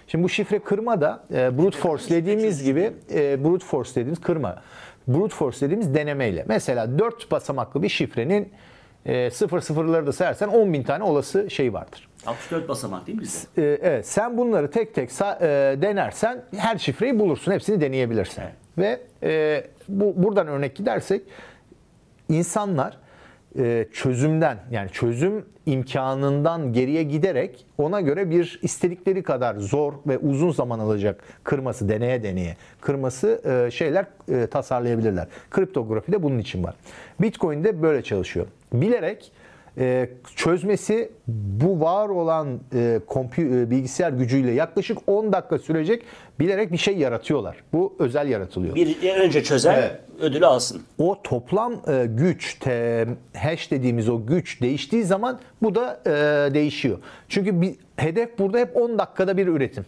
[0.07, 4.61] Şimdi bu şifre kırma da e, brute force dediğimiz gibi e, brute force dediğimiz kırma.
[5.07, 6.45] Brute force dediğimiz denemeyle.
[6.47, 8.53] Mesela 4 basamaklı bir şifrenin
[9.05, 12.09] e, sıfır sıfırları da sayarsan 10 bin tane olası şey vardır.
[12.25, 13.61] 64 basamak değil mi bizde?
[13.61, 15.15] E, evet, sen bunları tek tek e,
[15.81, 17.51] denersen her şifreyi bulursun.
[17.51, 18.43] Hepsini deneyebilirsin.
[18.77, 21.21] Ve e, bu buradan örnek gidersek
[22.29, 22.97] insanlar
[23.59, 30.51] e, çözümden yani çözüm imkanından geriye giderek ona göre bir istedikleri kadar zor ve uzun
[30.51, 35.27] zaman alacak kırması deneye deneye kırması e, şeyler e, tasarlayabilirler.
[35.51, 36.75] Kriptografi de bunun için var.
[37.21, 38.47] Bitcoin de böyle çalışıyor.
[38.73, 39.31] Bilerek
[39.77, 46.03] e, çözmesi bu var olan e, kompü- e, bilgisayar gücüyle yaklaşık 10 dakika sürecek
[46.39, 47.63] bilerek bir şey yaratıyorlar.
[47.73, 48.75] Bu özel yaratılıyor.
[48.75, 49.99] Bir önce çözer, Evet.
[50.21, 50.81] ödülü alsın.
[50.97, 53.05] O toplam e, güç, te,
[53.37, 56.09] hash dediğimiz o güç değiştiği zaman bu da e,
[56.53, 56.97] değişiyor.
[57.29, 59.85] Çünkü bir hedef burada hep 10 dakikada bir üretim.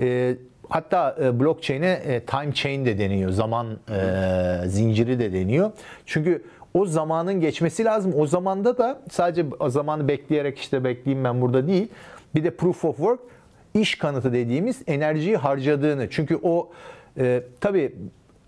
[0.00, 0.34] E,
[0.68, 3.30] hatta e, blockchain'e e, time chain de deniyor.
[3.30, 5.70] Zaman e, zinciri de deniyor.
[6.06, 6.42] Çünkü
[6.74, 8.14] o zamanın geçmesi lazım.
[8.16, 11.88] O zamanda da sadece zamanı bekleyerek işte bekleyeyim ben burada değil.
[12.34, 13.20] Bir de proof of work
[13.74, 16.10] iş kanıtı dediğimiz enerjiyi harcadığını.
[16.10, 16.70] Çünkü o
[17.18, 17.94] e, tabii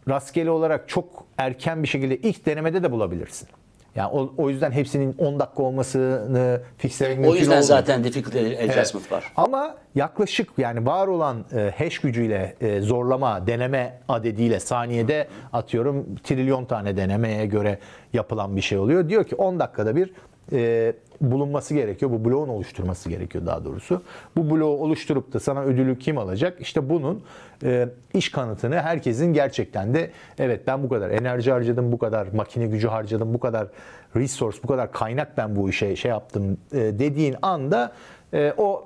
[0.09, 3.49] rastgele olarak çok erken bir şekilde ilk denemede de bulabilirsin.
[3.97, 7.63] Yani o, o yüzden hepsinin 10 dakika olmasını fixlemek mümkün O yüzden olmuyor.
[7.69, 9.33] zaten difficulty adjustment var.
[9.37, 16.65] Ama yaklaşık yani var olan e, hash gücüyle e, zorlama, deneme adediyle saniyede atıyorum trilyon
[16.65, 17.79] tane denemeye göre
[18.13, 19.09] yapılan bir şey oluyor.
[19.09, 20.11] Diyor ki 10 dakikada bir
[20.53, 20.93] e,
[21.31, 22.11] bulunması gerekiyor.
[22.11, 24.03] Bu bloğun oluşturması gerekiyor daha doğrusu.
[24.37, 26.61] Bu bloğu oluşturup da sana ödülü kim alacak?
[26.61, 27.23] İşte bunun
[27.65, 32.67] e, iş kanıtını herkesin gerçekten de evet ben bu kadar enerji harcadım, bu kadar makine
[32.67, 33.69] gücü harcadım, bu kadar
[34.17, 37.93] resource, bu kadar kaynak ben bu işe şey yaptım e, dediğin anda
[38.35, 38.85] e, o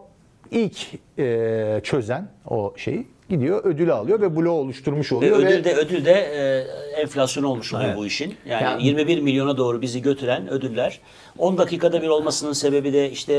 [0.50, 0.78] ilk
[1.18, 5.38] e, çözen o şeyi gidiyor ödülü alıyor ve bloğu oluşturmuş Ve oluyor.
[5.38, 7.98] ödül de ödül de e, enflasyon olmuş oluyor Evet.
[7.98, 8.34] bu işin.
[8.46, 11.00] Yani, Yani- 21 milyona doğru bizi götüren ödüller
[11.38, 13.32] 10 dakikada bir olmasının sebebi de işte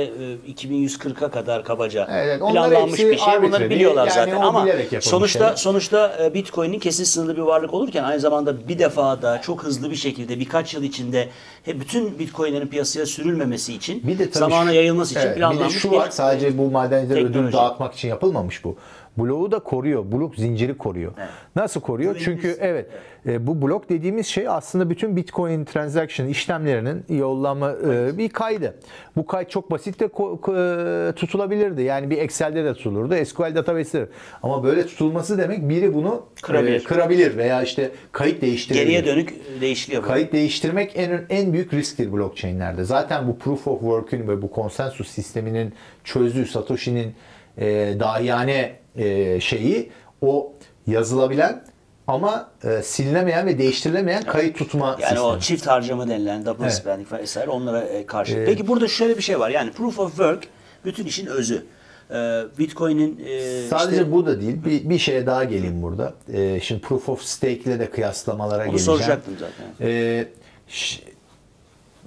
[0.48, 3.42] e, 2140'a kadar kabaca Evet, planlanmış bir şey.
[3.42, 4.68] Bunları biliyorlar yani zaten ama
[5.02, 5.56] sonuçta şeyler.
[5.56, 9.96] sonuçta e, Bitcoin'in kesin sınırlı bir varlık olurken aynı zamanda bir defada çok hızlı bir
[9.96, 11.28] şekilde birkaç yıl içinde
[11.64, 15.80] he, bütün Bitcoin'lerin piyasaya sürülmemesi için Bir de zamana yayılması için evet, planlanmış Bir de
[15.80, 18.76] şu var sadece bu madenciler ödül dağıtmak için yapılmamış bu.
[19.18, 20.12] Bloğu da koruyor.
[20.12, 21.12] Blok zinciri koruyor.
[21.18, 21.30] Evet.
[21.56, 22.16] Nasıl koruyor?
[22.16, 22.86] Güvenimiz- Çünkü evet
[23.26, 28.76] e, bu blok dediğimiz şey aslında bütün Bitcoin transaction işlemlerinin yollama e, bir kaydı.
[29.16, 31.82] Bu kayıt çok basit de e, tutulabilirdi.
[31.82, 33.26] Yani bir Excel'de de tutulurdu.
[33.26, 34.08] SQL database'de.
[34.44, 36.82] Ama böyle tutulması demek biri bunu Kırabilir.
[36.82, 38.84] e, kırabilir veya işte kayıt değiştirebilir.
[38.86, 40.04] Geriye dönük değişiklik.
[40.04, 42.84] Kayıt değiştirmek en en büyük risktir blockchain'lerde.
[42.84, 47.14] Zaten bu proof of work'ün ve bu konsensus sisteminin çözdüğü Satoshi'nin
[47.58, 50.54] e, dahiyane e, şeyi o
[50.88, 51.64] yazılabilen
[52.08, 55.20] ama e, silinemeyen ve değiştirilemeyen kayıt tutma Yani sistemi.
[55.20, 56.74] o çift harcama denilen double Evet.
[56.74, 58.44] spending vesaire onlara e, karşı.
[58.46, 59.50] Peki burada şöyle bir şey var.
[59.50, 60.44] Yani proof of work
[60.86, 61.66] bütün işin özü.
[62.12, 64.66] Ee, Bitcoin'in e, Sadece işte, bu da değil.
[64.66, 66.14] Bir, bir şeye daha geleyim burada.
[66.34, 69.00] E, şimdi proof of stake ile de kıyaslamalara onu geleceğim.
[69.00, 69.88] soracaktım zaten.
[69.88, 70.28] Ee,
[70.68, 71.02] ş-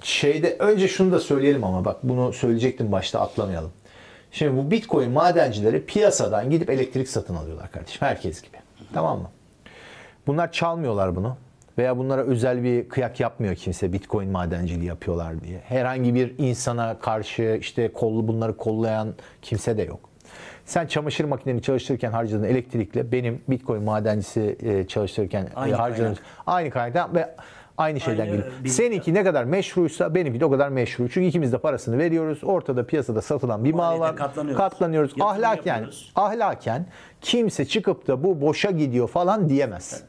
[0.03, 3.71] şeyde önce şunu da söyleyelim ama bak bunu söyleyecektim başta atlamayalım.
[4.31, 8.07] Şimdi bu Bitcoin madencileri piyasadan gidip elektrik satın alıyorlar kardeşim.
[8.07, 8.57] Herkes gibi.
[8.93, 9.29] Tamam mı?
[10.27, 11.37] Bunlar çalmıyorlar bunu.
[11.77, 15.59] Veya bunlara özel bir kıyak yapmıyor kimse Bitcoin madenciliği yapıyorlar diye.
[15.59, 19.99] Herhangi bir insana karşı işte kollu bunları kollayan kimse de yok.
[20.65, 26.23] Sen çamaşır makineni çalıştırırken harcadığın elektrikle benim Bitcoin madencisi e, çalıştırırken Aynı e, harcadığım kaynak.
[26.47, 27.35] aynı kaynaktan ve
[27.81, 28.51] aynı şeyden Aynı, geliyor.
[28.63, 31.09] bir- Seninki ne kadar meşruysa benimki de o kadar meşru.
[31.09, 32.39] Çünkü ikimiz de parasını veriyoruz.
[32.43, 34.15] Ortada piyasada satılan bir mal var.
[34.15, 34.57] katlanıyoruz.
[34.57, 35.11] Katlanıyoruz.
[35.11, 36.11] Yatırım Ahlaken, yapıyoruz.
[36.15, 36.85] ahlaken
[37.21, 40.03] kimse çıkıp da bu boşa gidiyor falan diyemez.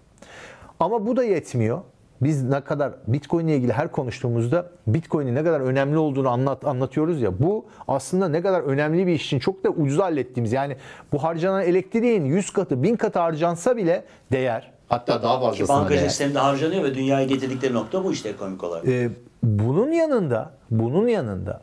[0.81, 1.81] Ama bu da yetmiyor.
[2.23, 7.21] biz ne kadar Bitcoin ile ilgili her konuştuğumuzda Bitcoin'in ne kadar önemli olduğunu anlat anlatıyoruz
[7.21, 7.39] ya.
[7.39, 10.53] Bu aslında ne kadar önemli bir iş için çok da ucuz hallettiğimiz.
[10.53, 10.77] Yani
[11.13, 14.72] bu harcanan elektriğin 100 katı, 1000 katı harcansa bile değer.
[14.93, 16.09] Hatta daha fazlasına Bankacılık değer.
[16.09, 18.89] sisteminde harcanıyor ve dünyaya getirdikleri nokta bu işte ekonomik olarak.
[18.89, 19.11] Ee,
[19.43, 21.61] bunun yanında, bunun yanında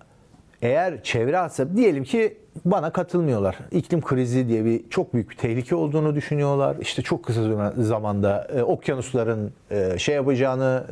[0.61, 3.57] eğer çevre hasabı diyelim ki bana katılmıyorlar.
[3.71, 6.75] İklim krizi diye bir çok büyük bir tehlike olduğunu düşünüyorlar.
[6.81, 10.83] İşte çok kısa zamanda e, okyanusların e, şey yapacağını,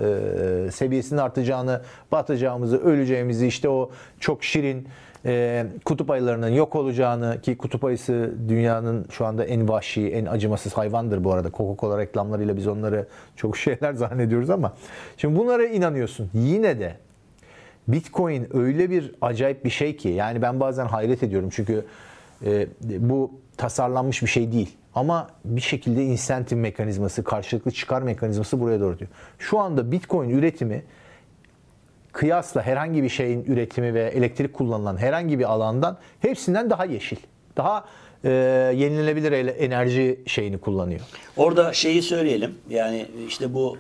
[0.68, 4.88] e, seviyesinin artacağını, batacağımızı, öleceğimizi, işte o çok şirin
[5.28, 10.74] e, kutup ayılarının yok olacağını ki kutup ayısı dünyanın şu anda en vahşi, en acımasız
[10.74, 11.48] hayvandır bu arada.
[11.48, 14.74] Coca-Cola reklamlarıyla biz onları çok şeyler zannediyoruz ama
[15.18, 16.30] şimdi bunlara inanıyorsun.
[16.34, 16.96] Yine de
[17.88, 21.86] Bitcoin öyle bir acayip bir şey ki yani ben bazen hayret ediyorum çünkü
[22.46, 24.78] e, bu tasarlanmış bir şey değil.
[24.96, 29.10] Ama bir şekilde insentif mekanizması, karşılıklı çıkar mekanizması buraya doğru diyor.
[29.40, 30.84] Şu anda Bitcoin üretimi
[32.18, 37.18] kıyasla herhangi bir şeyin üretimi ve elektrik kullanılan herhangi bir alandan hepsinden daha yeşil.
[37.58, 37.86] Daha
[38.24, 38.30] e,
[38.76, 41.02] yenilenebilir enerji şeyini kullanıyor.
[41.38, 42.56] Orada şeyi söyleyelim.
[42.70, 43.78] Yani işte bu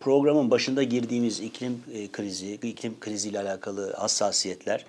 [0.00, 4.84] programın başında girdiğimiz iklim e, krizi, iklim kriziyle alakalı hassasiyetler,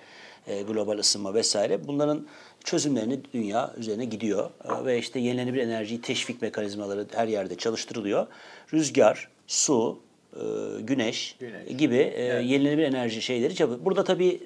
[0.46, 2.26] e, global ısınma vesaire bunların
[2.64, 4.50] çözümlerini dünya üzerine gidiyor.
[4.64, 8.26] E, ve işte yenilenebilir enerji teşvik mekanizmaları her yerde çalıştırılıyor.
[8.72, 10.05] Rüzgar, su,
[10.80, 12.46] güneş, güneş gibi e, evet.
[12.46, 13.84] yenilenebilir enerji şeyleri çalışıyor.
[13.84, 14.40] Burada tabii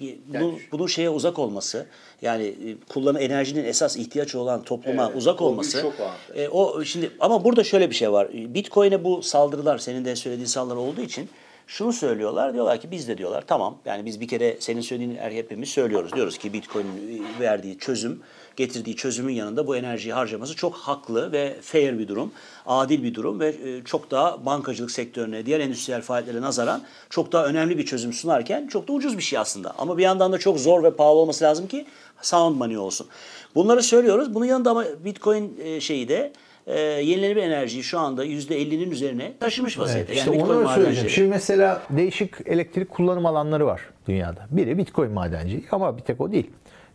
[0.00, 1.86] e, bunun, bunun şeye uzak olması,
[2.22, 5.86] yani e, kullanı enerjinin esas ihtiyaç olan topluma evet, uzak olması.
[6.34, 8.28] E, o şimdi ama burada şöyle bir şey var.
[8.32, 11.28] Bitcoin'e bu saldırılar senin de söylediğin saldırılar olduğu için
[11.66, 12.54] şunu söylüyorlar.
[12.54, 16.12] Diyorlar ki biz de diyorlar tamam yani biz bir kere senin söylediğin er, hepimiz söylüyoruz.
[16.12, 18.22] Diyoruz ki Bitcoin'in verdiği çözüm
[18.58, 22.32] getirdiği çözümün yanında bu enerjiyi harcaması çok haklı ve fair bir durum,
[22.66, 27.46] adil bir durum ve e, çok daha bankacılık sektörüne, diğer endüstriyel faaliyetlere nazaran çok daha
[27.46, 29.74] önemli bir çözüm sunarken çok da ucuz bir şey aslında.
[29.78, 31.86] Ama bir yandan da çok zor ve pahalı olması lazım ki
[32.22, 33.06] sound money olsun.
[33.54, 34.34] Bunları söylüyoruz.
[34.34, 36.32] Bunun yanında ama Bitcoin e, şeyi de
[36.68, 40.12] e, yenilenebilir enerjiyi şu anda %50'nin üzerine taşımış vaziyette.
[40.12, 41.10] Evet, işte yani onu söyleyeceğim.
[41.10, 44.46] Şimdi mesela değişik elektrik kullanım alanları var dünyada.
[44.50, 46.50] Biri Bitcoin madenciliği ama bir tek o değil.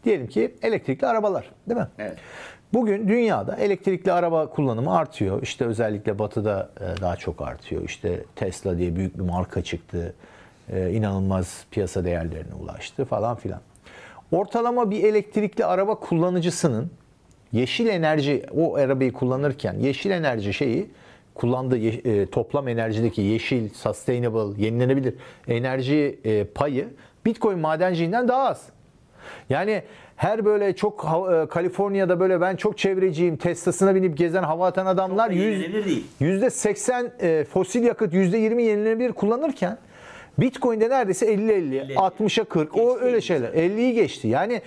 [0.06, 1.88] Diyelim ki elektrikli arabalar değil mi?
[2.00, 2.18] Evet.
[2.74, 5.42] Bugün dünyada elektrikli araba kullanımı artıyor.
[5.42, 7.84] İşte özellikle batıda e, daha çok artıyor.
[7.86, 10.14] İşte Tesla diye büyük bir marka çıktı.
[10.70, 13.60] E, inanılmaz piyasa değerlerine ulaştı falan filan.
[14.32, 16.92] Ortalama bir elektrikli araba kullanıcısının
[17.54, 20.88] yeşil enerji o arabayı kullanırken yeşil enerji şeyi
[21.36, 25.14] kullandığı e, toplam enerjideki yeşil, sustainable, yenilenebilir
[25.48, 26.20] enerji
[26.56, 26.88] payı
[27.26, 28.70] Bitcoin madenciliğinden daha az.
[29.50, 29.84] Yani
[30.16, 35.30] her böyle çok e, Kaliforniya'da böyle ben çok çevreciyim Tesla'sına binip gezen hava atan adamlar
[36.20, 39.78] yüzde 80 e, fosil yakıt yüzde 20 yenilenebilir kullanırken
[40.40, 43.50] Bitcoin'de neredeyse 50-50, 60'a 40 o öyle şeyler.
[43.50, 44.28] 50'yi geçti.
[44.28, 44.62] Yani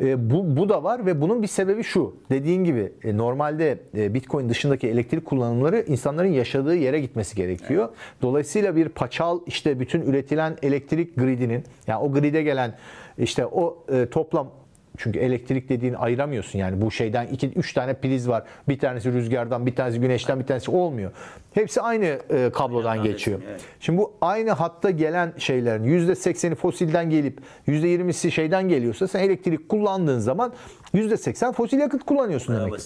[0.00, 2.16] e, bu, bu da var ve bunun bir sebebi şu.
[2.30, 7.84] Dediğin gibi e, normalde e, Bitcoin dışındaki elektrik kullanımları insanların yaşadığı yere gitmesi gerekiyor.
[7.88, 8.22] Evet.
[8.22, 12.74] Dolayısıyla bir paçal işte bütün üretilen elektrik gridinin yani o gride gelen
[13.18, 14.50] işte o e, toplam
[14.98, 18.42] çünkü elektrik dediğin ayıramıyorsun yani bu şeyden iki üç tane priz var.
[18.68, 21.10] Bir tanesi rüzgardan, bir tanesi güneşten, bir tanesi olmuyor.
[21.54, 23.40] Hepsi aynı e, kablodan geçiyor.
[23.50, 23.60] Evet.
[23.80, 30.18] Şimdi bu aynı hatta gelen şeylerin %80'i fosilden gelip %20'si şeyden geliyorsa sen elektrik kullandığın
[30.18, 30.52] zaman
[30.94, 32.80] %80 fosil yakıt kullanıyorsun demek.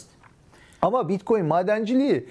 [0.83, 2.27] Ama Bitcoin madenciliği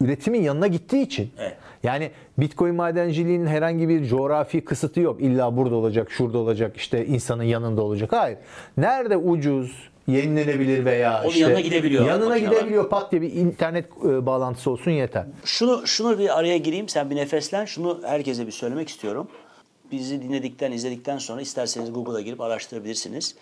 [0.00, 1.56] üretimin yanına gittiği için evet.
[1.84, 5.20] Yani Bitcoin madenciliğinin herhangi bir coğrafi kısıtı yok.
[5.20, 8.12] İlla burada olacak, şurada olacak, işte insanın yanında olacak.
[8.12, 8.38] Hayır.
[8.76, 12.06] Nerede ucuz, yenilenebilir veya Onun işte yanına gidebiliyor.
[12.06, 15.24] Yanına gidebiliyor pat diye bir internet e, bağlantısı olsun yeter.
[15.44, 16.88] Şunu şunu bir araya gireyim.
[16.88, 17.64] Sen bir nefeslen.
[17.64, 19.28] Şunu herkese bir söylemek istiyorum.
[19.92, 23.34] Bizi dinledikten, izledikten sonra isterseniz Google'a girip araştırabilirsiniz.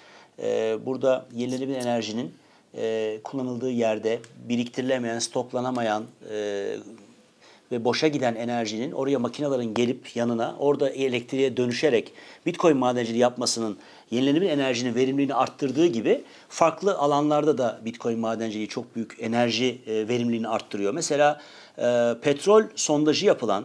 [0.42, 2.34] Ee, burada yenilenebilir enerjinin
[2.76, 6.76] e, kullanıldığı yerde biriktirilemeyen, stoklanamayan e,
[7.72, 12.12] ve boşa giden enerjinin oraya makinelerin gelip yanına orada elektriğe dönüşerek
[12.46, 13.78] Bitcoin madenciliği yapmasının
[14.10, 20.48] yenilenebilir enerjinin verimliliğini arttırdığı gibi farklı alanlarda da Bitcoin madenciliği çok büyük enerji e, verimliliğini
[20.48, 20.94] arttırıyor.
[20.94, 21.40] Mesela
[21.78, 23.64] e, petrol sondajı yapılan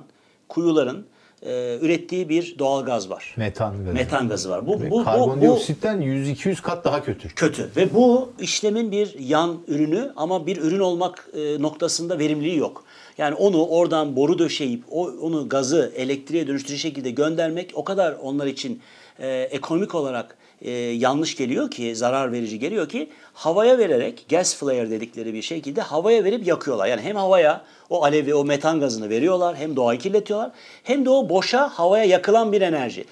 [0.50, 1.06] kuyuların
[1.42, 3.34] e, ürettiği bir doğal gaz var.
[3.38, 3.94] Metan gazı.
[3.94, 4.68] Metan gazı var.
[4.68, 7.28] Bu, bu, Karbondioksitten 100-200 kat daha kötü.
[7.36, 7.70] Kötü.
[7.76, 12.84] Ve bu işlemin bir yan ürünü ama bir ürün olmak e, noktasında verimliliği yok.
[13.18, 18.48] Yani onu oradan boru döşeyip o, onu gazı elektriğe dönüştürücü şekilde göndermek o kadar onlar
[18.48, 18.82] için
[19.20, 24.90] e, ekonomik olarak e, yanlış geliyor ki, zarar verici geliyor ki havaya vererek gas flare
[24.90, 26.88] dedikleri bir şekilde havaya verip yakıyorlar.
[26.88, 30.52] Yani hem havaya o alevi, o metan gazını veriyorlar hem doğayı kirletiyorlar
[30.84, 33.06] hem de o boşa havaya yakılan bir enerji.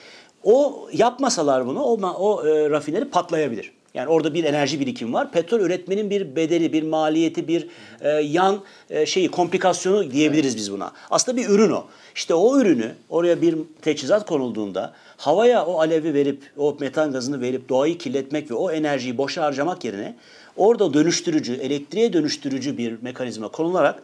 [0.44, 3.75] O yapmasalar bunu o, o e, rafineri patlayabilir.
[3.96, 5.32] Yani orada bir enerji birikimi var.
[5.32, 7.68] Petrol üretmenin bir bedeli, bir maliyeti, bir
[8.02, 10.92] e, yan e, şeyi, komplikasyonu diyebiliriz biz buna.
[11.12, 11.86] Aslında bir ürün o.
[12.16, 17.70] İşte o ürünü oraya bir teçhizat konulduğunda havaya o alevi verip, o metan gazını verip
[17.70, 20.16] doğayı kirletmek ve o enerjiyi boşa harcamak yerine
[20.58, 24.04] orada dönüştürücü, elektriğe dönüştürücü bir mekanizma konularak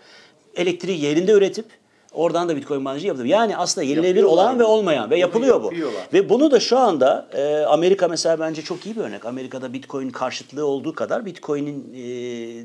[0.55, 1.65] elektriği yerinde üretip
[2.13, 3.39] Oradan da Bitcoin madenciliği yapılıyor.
[3.39, 5.71] Yani aslında yenilenebilir olan ve olmayan ve yapılıyor bu.
[6.13, 9.25] Ve bunu da şu anda e, Amerika mesela bence çok iyi bir örnek.
[9.25, 11.99] Amerika'da Bitcoin karşıtlığı olduğu kadar Bitcoin'in e,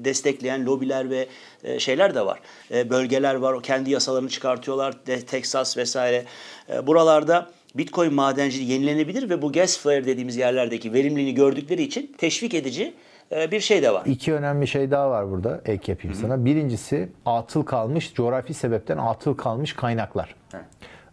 [0.05, 1.27] destekleyen lobiler ve
[1.65, 2.41] e, şeyler de var.
[2.71, 3.63] E, bölgeler var.
[3.63, 5.07] Kendi yasalarını çıkartıyorlar.
[5.07, 6.25] De, Texas vesaire.
[6.73, 12.55] E, buralarda Bitcoin madenciliği yenilenebilir ve bu gas flare dediğimiz yerlerdeki verimliliğini gördükleri için teşvik
[12.55, 12.95] edici
[13.31, 14.03] bir şey de var.
[14.07, 15.61] İki önemli şey daha var burada.
[15.65, 16.23] Ek yapayım Hı-hı.
[16.23, 16.45] sana.
[16.45, 20.35] Birincisi atıl kalmış, coğrafi sebepten atıl kalmış kaynaklar.
[20.53, 20.59] Hı.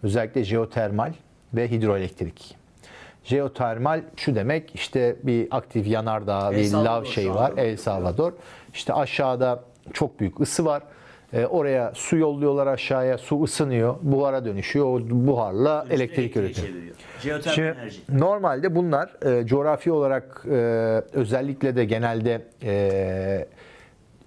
[0.03, 1.13] Özellikle jeotermal
[1.53, 2.55] ve hidroelektrik.
[3.23, 7.53] Jeotermal şu demek işte bir aktif yanardağ, El bir Salvador, lav şeyi var.
[7.57, 8.33] El Salvador.
[8.73, 10.83] İşte aşağıda çok büyük ısı var.
[11.33, 14.85] E, oraya su yolluyorlar aşağıya, su ısınıyor, buhara dönüşüyor.
[14.85, 16.67] O buharla Dönüşme elektrik üretiyor.
[17.21, 18.03] Şimdi, enerji.
[18.09, 20.55] Normalde bunlar e, coğrafi olarak e,
[21.13, 23.47] özellikle de genelde e,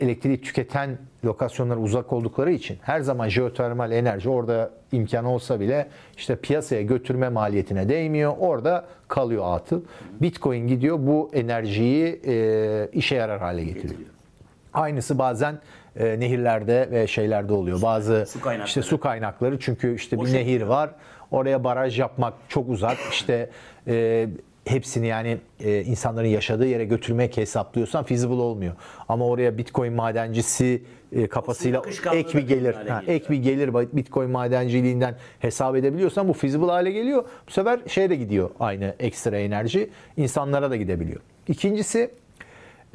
[0.01, 6.37] elektriği tüketen lokasyonlara uzak oldukları için her zaman jeotermal enerji orada imkan olsa bile işte
[6.37, 8.35] piyasaya götürme maliyetine değmiyor.
[8.39, 9.83] Orada kalıyor atıl.
[10.21, 13.89] Bitcoin gidiyor bu enerjiyi e, işe yarar hale getiriyor.
[13.89, 14.11] getiriyor.
[14.75, 15.59] Aynısı bazen
[15.97, 17.83] e, nehirlerde ve şeylerde oluyor.
[17.83, 20.91] Bazı su işte su kaynakları çünkü işte bir nehir var.
[21.31, 22.99] Oraya baraj yapmak çok uzak.
[23.11, 23.51] İşte
[23.87, 24.29] e,
[24.67, 28.75] hepsini yani e, insanların yaşadığı yere götürmek hesaplıyorsan feasible olmuyor.
[29.09, 30.83] Ama oraya Bitcoin madencisi
[31.13, 31.83] e, kafasıyla
[32.13, 37.25] ek bir gelir, ha, ek bir gelir Bitcoin madenciliğinden hesap edebiliyorsan bu feasible hale geliyor.
[37.49, 41.21] Bu sefer şeye de gidiyor aynı ekstra enerji insanlara da gidebiliyor.
[41.49, 42.11] İkincisi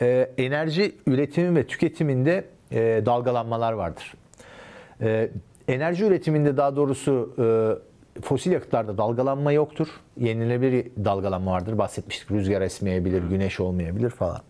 [0.02, 4.14] e, enerji üretimi ve tüketiminde e, dalgalanmalar vardır.
[5.02, 5.30] E,
[5.68, 9.88] enerji üretiminde daha doğrusu e, fosil yakıtlarda dalgalanma yoktur.
[10.18, 11.78] Yenilenebilir dalgalanma vardır.
[11.78, 12.32] Bahsetmiştik.
[12.32, 14.42] Rüzgar esmeyebilir, güneş olmayabilir falan.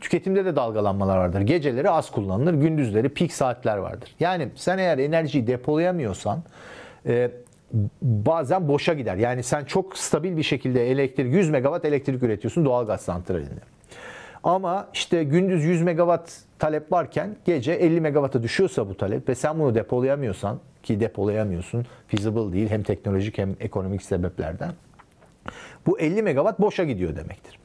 [0.00, 1.40] Tüketimde de dalgalanmalar vardır.
[1.40, 4.14] Geceleri az kullanılır, gündüzleri pik saatler vardır.
[4.20, 6.42] Yani sen eğer enerjiyi depolayamıyorsan
[7.06, 7.30] e,
[8.02, 9.16] bazen boşa gider.
[9.16, 13.60] Yani sen çok stabil bir şekilde elektrik 100 megawatt elektrik üretiyorsun doğal gaz santralinde.
[14.44, 19.58] Ama işte gündüz 100 megawatt talep varken gece 50 megawatt'a düşüyorsa bu talep ve sen
[19.58, 24.72] bunu depolayamıyorsan ki depolayamıyorsun feasible değil hem teknolojik hem ekonomik sebeplerden
[25.86, 27.61] bu 50 megawatt boşa gidiyor demektir.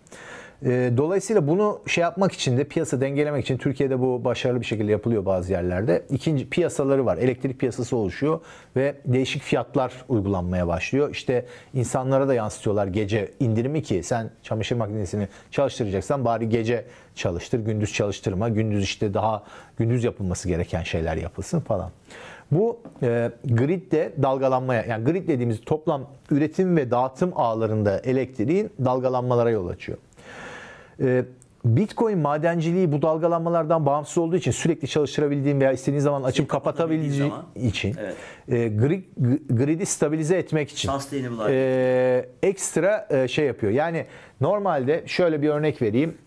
[0.65, 4.91] Ee, dolayısıyla bunu şey yapmak için de piyasa dengelemek için Türkiye'de bu başarılı bir şekilde
[4.91, 6.03] yapılıyor bazı yerlerde.
[6.09, 7.17] İkinci piyasaları var.
[7.17, 8.39] Elektrik piyasası oluşuyor
[8.75, 11.09] ve değişik fiyatlar uygulanmaya başlıyor.
[11.11, 17.93] İşte insanlara da yansıtıyorlar gece indirimi ki sen çamaşır makinesini çalıştıracaksan bari gece çalıştır, gündüz
[17.93, 18.49] çalıştırma.
[18.49, 19.43] Gündüz işte daha
[19.77, 21.91] gündüz yapılması gereken şeyler yapılsın falan.
[22.51, 29.67] Bu e, gridde dalgalanmaya yani grid dediğimiz toplam üretim ve dağıtım ağlarında elektriğin dalgalanmalara yol
[29.67, 29.97] açıyor.
[31.01, 31.25] Ee,
[31.65, 37.33] Bitcoin madenciliği bu dalgalanmalardan bağımsız olduğu için sürekli çalıştırabildiğim veya istediğin zaman açıp sürekli kapatabildiğin
[37.55, 38.15] için evet.
[38.47, 39.03] e, grid,
[39.49, 40.91] grid'i stabilize etmek için
[41.49, 43.71] e, ekstra e, şey yapıyor.
[43.71, 44.05] Yani
[44.41, 46.17] normalde şöyle bir örnek vereyim.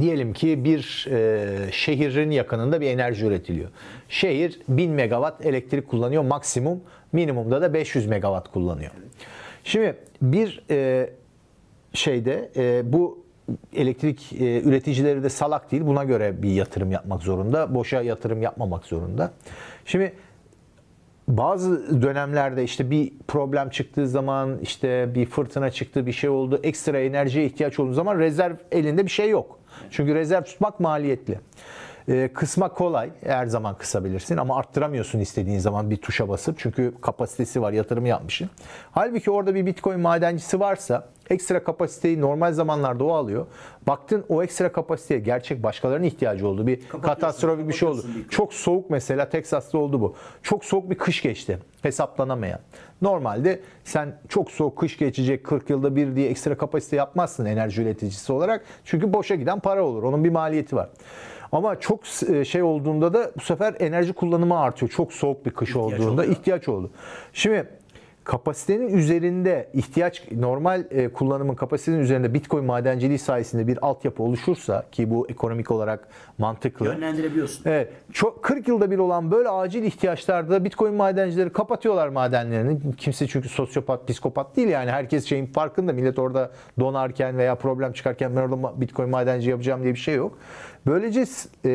[0.00, 3.70] Diyelim ki bir e, şehrin yakınında bir enerji üretiliyor.
[4.08, 6.80] Şehir 1000 megawatt elektrik kullanıyor maksimum,
[7.12, 8.90] minimumda da 500 megawatt kullanıyor.
[9.64, 11.10] Şimdi bir e,
[11.92, 13.25] şeyde e, bu
[13.74, 15.86] elektrik e, üreticileri de salak değil.
[15.86, 17.74] Buna göre bir yatırım yapmak zorunda.
[17.74, 19.30] Boşa yatırım yapmamak zorunda.
[19.84, 20.12] Şimdi
[21.28, 27.00] bazı dönemlerde işte bir problem çıktığı zaman işte bir fırtına çıktı bir şey oldu ekstra
[27.00, 29.58] enerjiye ihtiyaç olduğu zaman rezerv elinde bir şey yok.
[29.90, 31.38] Çünkü rezerv tutmak maliyetli.
[32.08, 33.10] E, kısmak kolay.
[33.24, 36.58] Her zaman kısabilirsin ama arttıramıyorsun istediğin zaman bir tuşa basıp.
[36.58, 38.50] Çünkü kapasitesi var, yatırım yapmışsın.
[38.90, 43.46] Halbuki orada bir Bitcoin madencisi varsa ekstra kapasiteyi normal zamanlarda o alıyor.
[43.86, 46.66] Baktın o ekstra kapasiteye gerçek başkalarının ihtiyacı oldu.
[46.66, 48.04] Bir katastrofik bir şey oldu.
[48.30, 50.14] Çok soğuk mesela Teksas'ta oldu bu.
[50.42, 51.58] Çok soğuk bir kış geçti.
[51.82, 52.60] Hesaplanamayan.
[53.02, 58.32] Normalde sen çok soğuk kış geçecek 40 yılda bir diye ekstra kapasite yapmazsın enerji üreticisi
[58.32, 58.64] olarak.
[58.84, 60.02] Çünkü boşa giden para olur.
[60.02, 60.88] Onun bir maliyeti var.
[61.52, 64.90] Ama çok e, şey olduğunda da bu sefer enerji kullanımı artıyor.
[64.90, 66.32] Çok soğuk bir kış ihtiyaç olduğunda oluyor.
[66.36, 66.90] ihtiyaç oldu.
[67.32, 67.68] Şimdi
[68.26, 75.10] kapasitenin üzerinde ihtiyaç normal e, kullanımın kapasitenin üzerinde Bitcoin madenciliği sayesinde bir altyapı oluşursa ki
[75.10, 76.08] bu ekonomik olarak
[76.38, 76.86] mantıklı.
[76.86, 77.62] Yönlendirebiliyorsun.
[77.66, 77.92] Evet.
[78.12, 82.96] Çok 40 yılda bir olan böyle acil ihtiyaçlarda Bitcoin madencileri kapatıyorlar madenlerini.
[82.96, 84.90] Kimse çünkü sosyopat, psikopat değil yani.
[84.90, 85.92] Herkes şeyin farkında.
[85.92, 86.50] Millet orada
[86.80, 90.38] donarken veya problem çıkarken ben orada Bitcoin madenci yapacağım diye bir şey yok.
[90.86, 91.24] Böylece e,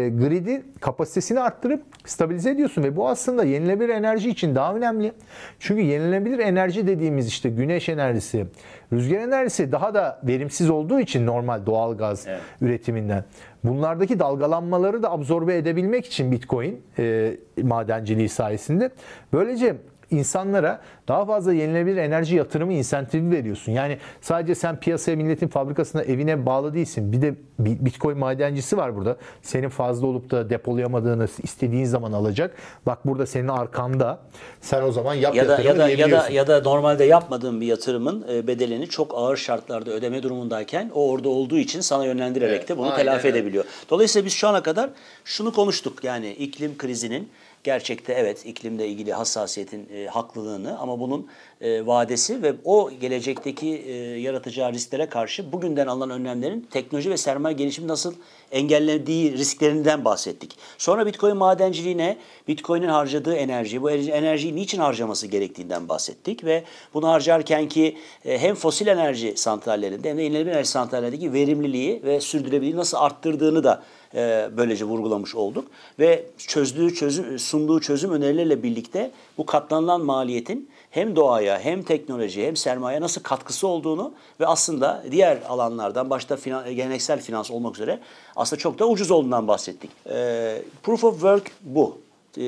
[0.09, 5.11] gridi kapasitesini arttırıp stabilize ediyorsun ve bu aslında yenilenebilir enerji için daha önemli.
[5.59, 8.45] Çünkü yenilenebilir enerji dediğimiz işte güneş enerjisi,
[8.93, 12.41] rüzgar enerjisi daha da verimsiz olduğu için normal doğal gaz evet.
[12.61, 13.23] üretiminden.
[13.63, 18.89] Bunlardaki dalgalanmaları da absorbe edebilmek için Bitcoin e, madenciliği sayesinde
[19.33, 19.75] böylece
[20.11, 23.71] insanlara daha fazla yenilenebilir enerji yatırımı insentifi veriyorsun.
[23.71, 27.11] Yani sadece sen piyasaya milletin fabrikasına evine bağlı değilsin.
[27.11, 29.17] Bir de Bitcoin madencisi var burada.
[29.41, 32.55] Senin fazla olup da depolayamadığını istediğin zaman alacak.
[32.85, 34.19] Bak burada senin arkanda.
[34.61, 37.65] Sen o zaman yap ya da, ya da ya da ya da normalde yapmadığın bir
[37.65, 42.69] yatırımın e, bedelini çok ağır şartlarda ödeme durumundayken o orada olduğu için sana yönlendirerek evet,
[42.69, 43.35] de bunu telafi evet.
[43.35, 43.65] edebiliyor.
[43.89, 44.89] Dolayısıyla biz şu ana kadar
[45.25, 46.03] şunu konuştuk.
[46.03, 47.29] Yani iklim krizinin
[47.63, 51.27] gerçekte evet iklimle ilgili hassasiyetin e, haklılığını ama bunun
[51.61, 57.55] e, vadesi ve o gelecekteki e, yaratacağı risklere karşı bugünden alınan önlemlerin teknoloji ve sermaye
[57.55, 58.13] gelişimi nasıl
[58.51, 60.57] engellediği risklerinden bahsettik.
[60.77, 67.69] Sonra Bitcoin madenciliğine, Bitcoin'in harcadığı enerji, bu enerjiyi niçin harcaması gerektiğinden bahsettik ve bunu harcarken
[67.69, 72.97] ki e, hem fosil enerji santrallerinde hem de yenilenebilir enerji santrallerindeki verimliliği ve sürdürülebilirliği nasıl
[72.97, 73.83] arttırdığını da
[74.15, 75.67] e, böylece vurgulamış olduk.
[75.99, 82.55] Ve çözdüğü çözüm, sunduğu çözüm önerileriyle birlikte bu katlanılan maliyetin hem doğaya hem teknolojiye hem
[82.55, 87.99] sermaye nasıl katkısı olduğunu ve aslında diğer alanlardan başta finan, geleneksel finans olmak üzere
[88.35, 89.91] aslında çok da ucuz olduğundan bahsettik.
[90.09, 91.97] E, proof of work bu.
[92.37, 92.41] E,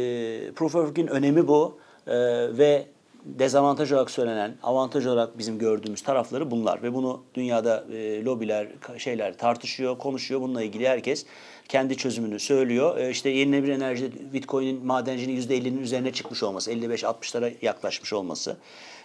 [0.56, 1.78] proof of work'in önemi bu
[2.08, 2.16] e,
[2.58, 2.88] ve
[3.26, 9.38] dezavantaj olarak söylenen, avantaj olarak bizim gördüğümüz tarafları bunlar ve bunu dünyada e, lobiler, şeyler
[9.38, 10.42] tartışıyor, konuşuyor.
[10.42, 11.26] Bununla ilgili herkes
[11.70, 12.98] kendi çözümünü söylüyor.
[12.98, 18.58] E, işte yenilenebilir enerji Bitcoin'in madenciliğinin %50'nin üzerine çıkmış olması, 55-60'lara yaklaşmış olması.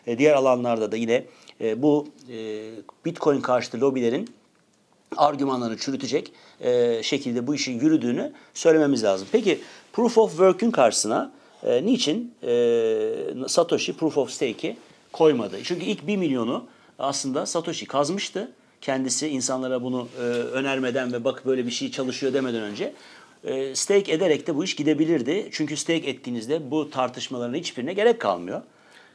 [0.08, 1.24] E, diğer alanlarda da yine
[1.60, 2.70] e, bu e,
[3.04, 4.28] Bitcoin karşıtı lobilerin
[5.16, 6.32] argümanlarını çürütecek
[7.02, 9.28] şekilde bu işin yürüdüğünü söylememiz lazım.
[9.32, 9.60] Peki
[9.92, 11.32] Proof of Work'ün karşısına
[11.64, 12.34] niçin
[13.48, 14.76] Satoshi Proof of Stake'i
[15.12, 15.56] koymadı?
[15.64, 16.64] Çünkü ilk 1 milyonu
[16.98, 20.08] aslında Satoshi kazmıştı kendisi insanlara bunu
[20.52, 22.92] önermeden ve bak böyle bir şey çalışıyor demeden önce
[23.74, 25.48] stake ederek de bu iş gidebilirdi.
[25.52, 28.62] Çünkü stake ettiğinizde bu tartışmaların hiçbirine gerek kalmıyor.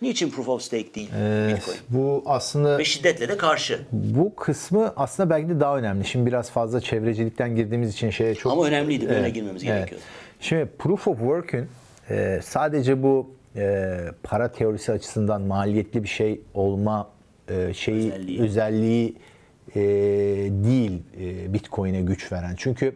[0.02, 1.78] Niçin proof of stake değil ee, Bitcoin?
[1.90, 3.80] Bu aslında ve şiddetle de karşı.
[3.92, 6.06] Bu kısmı aslında belki de daha önemli.
[6.06, 9.10] Şimdi biraz fazla çevrecilikten girdiğimiz için şeye çok Ama önemliydi.
[9.10, 9.76] Böyle evet, girmemiz evet.
[9.76, 10.02] gerekiyor.
[10.40, 11.68] Şimdi proof of work'ün
[12.10, 17.10] e, sadece bu e, para teorisi açısından maliyetli bir şey olma
[17.50, 19.16] e, şeyi özelliği, özelliği
[19.76, 19.82] e,
[20.50, 22.56] değil e, Bitcoin'e güç veren.
[22.58, 22.96] Çünkü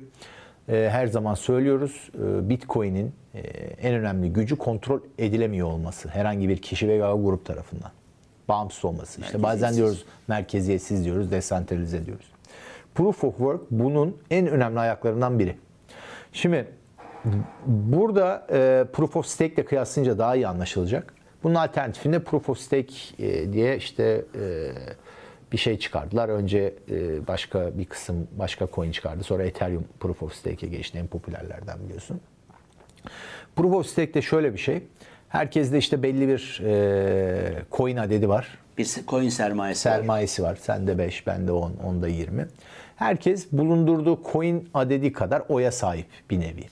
[0.67, 3.39] her zaman söylüyoruz e, Bitcoin'in e,
[3.81, 6.09] en önemli gücü kontrol edilemiyor olması.
[6.09, 7.91] Herhangi bir kişi veya grup tarafından.
[8.47, 9.21] Bağımsız olması.
[9.21, 12.25] İşte bazen diyoruz merkeziyetsiz diyoruz, desentralize diyoruz.
[12.95, 15.55] Proof of Work bunun en önemli ayaklarından biri.
[16.33, 16.67] Şimdi
[17.65, 21.13] burada e, Proof of Stake ile kıyaslayınca daha iyi anlaşılacak.
[21.43, 24.71] Bunun alternatifinde Proof of Stake e, diye işte e,
[25.51, 26.29] bir şey çıkardılar.
[26.29, 29.23] Önce e, başka bir kısım başka coin çıkardı.
[29.23, 30.97] Sonra Ethereum Proof of Stake'e geçti.
[30.97, 32.21] En popülerlerden biliyorsun.
[33.55, 34.83] Proof of Stake de şöyle bir şey.
[35.29, 38.57] Herkeste işte belli bir e, coin adedi var.
[38.77, 40.49] Bir coin sermayesi, sermayesi var.
[40.49, 40.55] var.
[40.55, 42.47] Sende 5, bende 10, onda 20.
[42.95, 46.63] Herkes bulundurduğu coin adedi kadar oya sahip bir nevi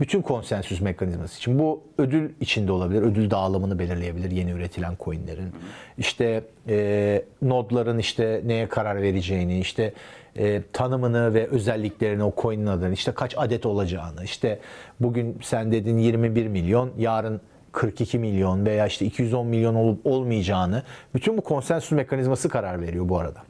[0.00, 3.02] bütün konsensüs mekanizması için bu ödül içinde olabilir.
[3.02, 5.52] Ödül dağılımını belirleyebilir yeni üretilen coinlerin.
[5.98, 9.92] İşte e, nodların işte neye karar vereceğini, işte
[10.38, 14.58] e, tanımını ve özelliklerini o coin'in adını, işte kaç adet olacağını, işte
[15.00, 17.40] bugün sen dedin 21 milyon, yarın
[17.72, 20.82] 42 milyon veya işte 210 milyon olup olmayacağını
[21.14, 23.42] bütün bu konsensüs mekanizması karar veriyor bu arada.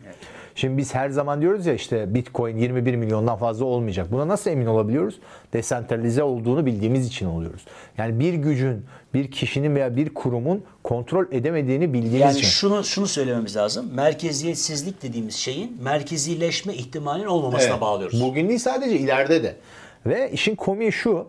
[0.54, 4.12] Şimdi biz her zaman diyoruz ya işte Bitcoin 21 milyondan fazla olmayacak.
[4.12, 5.18] Buna nasıl emin olabiliyoruz?
[5.52, 7.64] Desentralize olduğunu bildiğimiz için oluyoruz.
[7.98, 8.84] Yani bir gücün,
[9.14, 12.42] bir kişinin veya bir kurumun kontrol edemediğini bildiğimiz yani için.
[12.42, 13.90] Yani şunu şunu söylememiz lazım.
[13.94, 17.80] Merkeziyetsizlik dediğimiz şeyin merkezileşme ihtimalinin olmamasına evet.
[17.80, 18.22] bağlıyoruz.
[18.22, 19.56] Bugün değil sadece ileride de.
[20.06, 21.26] Ve işin komiği şu.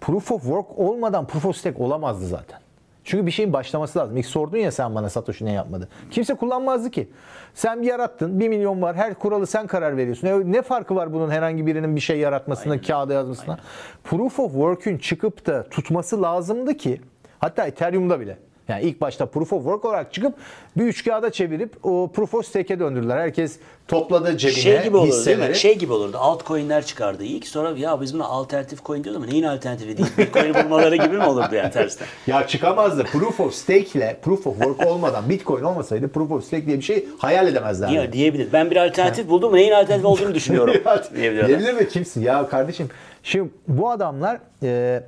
[0.00, 2.63] Proof of work olmadan proof of stake olamazdı zaten.
[3.04, 4.16] Çünkü bir şeyin başlaması lazım.
[4.16, 5.88] İlk sordun ya sen bana Satoshi ne yapmadı.
[6.10, 7.08] Kimse kullanmazdı ki.
[7.54, 8.40] Sen bir yarattın.
[8.40, 8.96] Bir milyon var.
[8.96, 10.26] Her kuralı sen karar veriyorsun.
[10.26, 12.84] E, ne farkı var bunun herhangi birinin bir şey yaratmasına, Aynen.
[12.84, 13.54] kağıda yazmasına?
[13.54, 13.64] Aynen.
[14.04, 17.00] Proof of Work'ün çıkıp da tutması lazımdı ki
[17.38, 18.38] hatta Ethereum'da bile
[18.68, 20.34] Yani ilk başta proof of work olarak çıkıp
[20.76, 23.18] bir üç kağıda çevirip o proof of stake'e döndürdüler.
[23.18, 23.58] Herkes
[23.88, 25.38] topladı cebine Şey gibi olurdu hisseleri.
[25.40, 25.56] değil mi?
[25.56, 26.16] Şey gibi olurdu.
[26.20, 27.46] Altcoin'ler çıkardı ilk.
[27.46, 30.08] Sonra ya biz buna alternatif coin diyoruz ama neyin alternatifi değil?
[30.18, 32.06] Bitcoin'i bulmaları gibi mi olurdu yani tersten?
[32.26, 33.04] Ya çıkamazdı.
[33.04, 36.82] Proof of stake ile proof of work olmadan Bitcoin olmasaydı proof of stake diye bir
[36.82, 37.94] şey hayal edemezlerdi.
[37.94, 38.48] Ya diyebilir.
[38.52, 40.74] Ben bir alternatif buldum neyin alternatif olduğunu düşünüyorum.
[41.14, 41.88] Diyebilir mi?
[41.88, 42.22] Kimsin?
[42.22, 42.88] Ya kardeşim
[43.22, 45.02] şimdi bu adamlar e,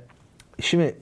[0.61, 0.95] şimdi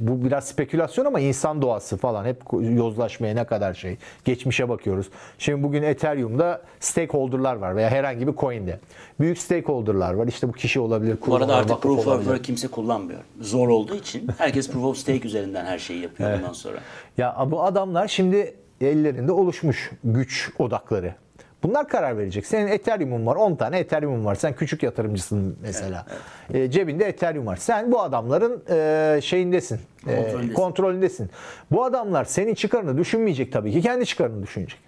[0.00, 3.96] bu biraz spekülasyon ama insan doğası falan hep yozlaşmaya ne kadar şey.
[4.24, 5.10] Geçmişe bakıyoruz.
[5.38, 8.80] Şimdi bugün Ethereum'da stakeholder'lar var veya herhangi bir coin'de.
[9.20, 10.26] Büyük stakeholder'lar var.
[10.26, 13.20] İşte bu kişi olabilir, Bu kurum arada var, artık proof of work kimse kullanmıyor.
[13.40, 16.78] Zor olduğu için herkes proof of stake üzerinden her şeyi yapıyor bundan sonra.
[17.18, 21.14] Ya bu adamlar şimdi ellerinde oluşmuş güç odakları.
[21.62, 22.46] Bunlar karar verecek.
[22.46, 24.34] Senin Ethereum'un var, 10 tane Ethereum'un var.
[24.34, 26.06] Sen küçük yatırımcısın mesela.
[26.54, 27.56] E, cebinde Ethereum var.
[27.56, 29.80] Sen bu adamların e, şeyindesin.
[30.06, 30.54] e, Kontrolündesin.
[30.54, 31.30] kontrolündesin.
[31.70, 33.80] Bu adamlar senin çıkarını düşünmeyecek tabii ki.
[33.82, 34.78] Kendi çıkarını düşünecek.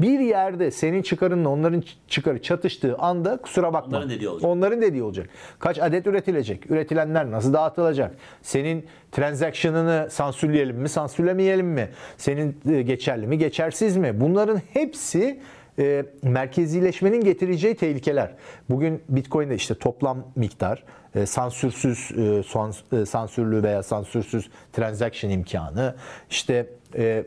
[0.00, 3.96] Bir yerde senin çıkarınla onların çıkarı çatıştığı anda kusura bakma.
[3.96, 4.50] Onların dediği olacak.
[4.50, 5.28] Onların dediği olacak.
[5.58, 6.70] Kaç adet üretilecek?
[6.70, 8.14] Üretilenler nasıl dağıtılacak?
[8.42, 11.88] Senin transaction'ını sansürleyelim mi, sansürlemeyelim mi?
[12.16, 14.20] Senin e, geçerli mi, geçersiz mi?
[14.20, 15.40] Bunların hepsi
[15.80, 18.34] e, merkezileşmenin getireceği tehlikeler.
[18.70, 25.94] Bugün Bitcoin'de işte toplam miktar, e, sansürsüz e, sans- e, sansürlü veya sansürsüz transaction imkanı,
[26.30, 26.66] işte
[26.96, 27.24] e,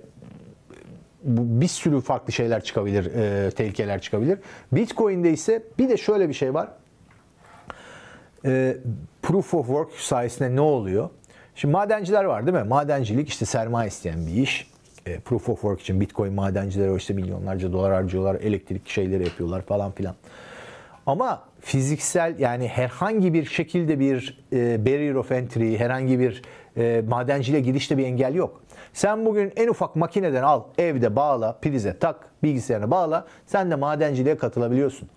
[1.24, 4.39] bir sürü farklı şeyler çıkabilir, e, tehlikeler çıkabilir.
[4.72, 6.70] Bitcoin'de ise bir de şöyle bir şey var.
[8.45, 8.78] E,
[9.22, 11.10] proof of work sayesinde ne oluyor?
[11.56, 12.64] Şimdi madenciler var değil mi?
[12.64, 14.72] Madencilik işte sermaye isteyen bir iş.
[15.06, 19.91] E, proof of work için Bitcoin madencileri işte milyonlarca dolar harcıyorlar, elektrik şeyleri yapıyorlar falan
[19.91, 20.16] filan.
[21.06, 26.41] Ama fiziksel yani herhangi bir şekilde bir e, barrier of entry, herhangi bir
[26.78, 28.62] e, madenciliğe girişte bir engel yok.
[28.93, 34.38] Sen bugün en ufak makineden al, evde bağla, prize tak, bilgisayarına bağla, sen de madenciliğe
[34.38, 35.10] katılabiliyorsun.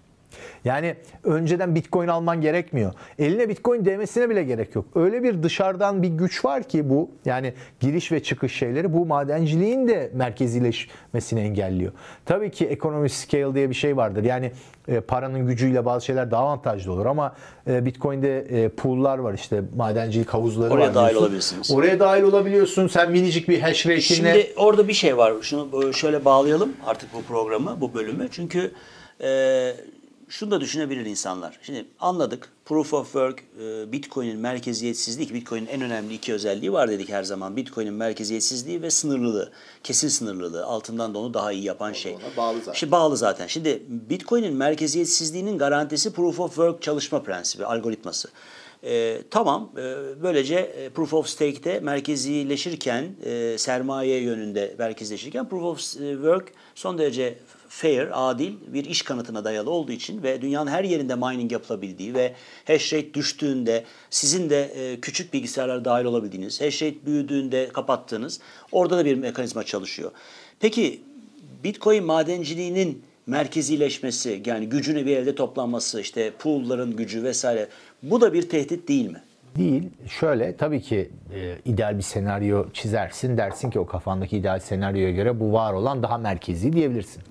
[0.65, 2.93] Yani önceden Bitcoin alman gerekmiyor.
[3.19, 4.85] Eline Bitcoin değmesine bile gerek yok.
[4.95, 9.89] Öyle bir dışarıdan bir güç var ki bu yani giriş ve çıkış şeyleri bu madenciliğin
[9.89, 11.93] de merkezileşmesini engelliyor.
[12.27, 14.25] Tabii ki economic scale diye bir şey vardır.
[14.25, 14.53] Yani
[14.89, 17.35] e, paranın gücüyle bazı şeyler daha avantajlı olur ama
[17.67, 20.95] e, Bitcoin'de e, pool'lar var işte madencilik havuzları Oraya var.
[20.95, 21.23] dahil diyorsun.
[21.27, 21.71] olabilirsiniz.
[21.71, 22.87] Oraya dahil olabiliyorsun.
[22.87, 25.33] Sen minicik bir hash rate'inle Şimdi orada bir şey var.
[25.43, 28.29] Şunu şöyle bağlayalım artık bu programı, bu bölümü.
[28.31, 28.73] Çünkü
[29.21, 29.29] e,
[30.29, 31.59] şunu da düşünebilir insanlar.
[31.63, 32.53] Şimdi anladık.
[32.65, 37.23] Proof of Work, e, Bitcoin'in merkeziyetsizliği, ki Bitcoin'in en önemli iki özelliği var dedik her
[37.23, 37.57] zaman.
[37.57, 39.53] Bitcoin'in merkeziyetsizliği ve sınırlılığı.
[39.85, 40.65] Kesin sınırlılığı.
[40.65, 42.15] Altından da onu daha iyi yapan şey.
[42.15, 42.73] Ona bağlı zaten.
[42.73, 43.47] Şimdi bağlı zaten.
[43.47, 48.29] Şimdi Bitcoin'in merkeziyetsizliğinin garantisi Proof of Work çalışma prensibi, algoritması.
[48.85, 55.81] Ee, tamam, e, böylece e, Proof of Stake'de merkezileşirken, e, sermaye yönünde merkezileşirken Proof of
[55.99, 57.39] Work son derece
[57.69, 62.35] fair, adil bir iş kanıtına dayalı olduğu için ve dünyanın her yerinde mining yapılabildiği ve
[62.67, 68.41] hash rate düştüğünde sizin de e, küçük bilgisayarlar dahil olabildiğiniz, hash rate büyüdüğünde kapattığınız
[68.73, 70.11] orada da bir mekanizma çalışıyor.
[70.61, 71.01] Peki
[71.65, 77.69] Bitcoin madenciliğinin merkezileşmesi yani gücünü bir elde toplanması işte pool'ların gücü vesaire
[78.03, 79.23] bu da bir tehdit değil mi?
[79.57, 79.83] Değil.
[80.09, 83.37] Şöyle tabii ki e, ideal bir senaryo çizersin.
[83.37, 87.23] Dersin ki o kafandaki ideal senaryoya göre bu var olan daha merkezi diyebilirsin.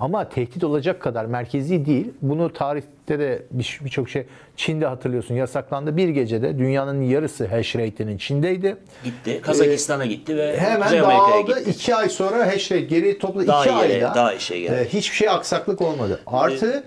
[0.00, 2.10] Ama tehdit olacak kadar merkezi değil.
[2.22, 4.26] Bunu tarihte de bir- birçok şey
[4.56, 5.96] Çin'de hatırlıyorsun yasaklandı.
[5.96, 8.76] Bir gecede dünyanın yarısı hash rate'inin Çin'deydi.
[9.04, 9.40] Gitti.
[9.42, 11.58] Kazakistan'a gitti ve Ee, Hemen Kuzey dağıldı.
[11.58, 11.70] gitti.
[11.70, 13.46] İki ay sonra hash rate geri topladı.
[13.46, 14.74] Daha iki yere, ayda daha işe geldi.
[14.74, 16.20] e, hiçbir şey aksaklık olmadı.
[16.26, 16.84] Artı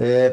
[0.00, 0.32] e,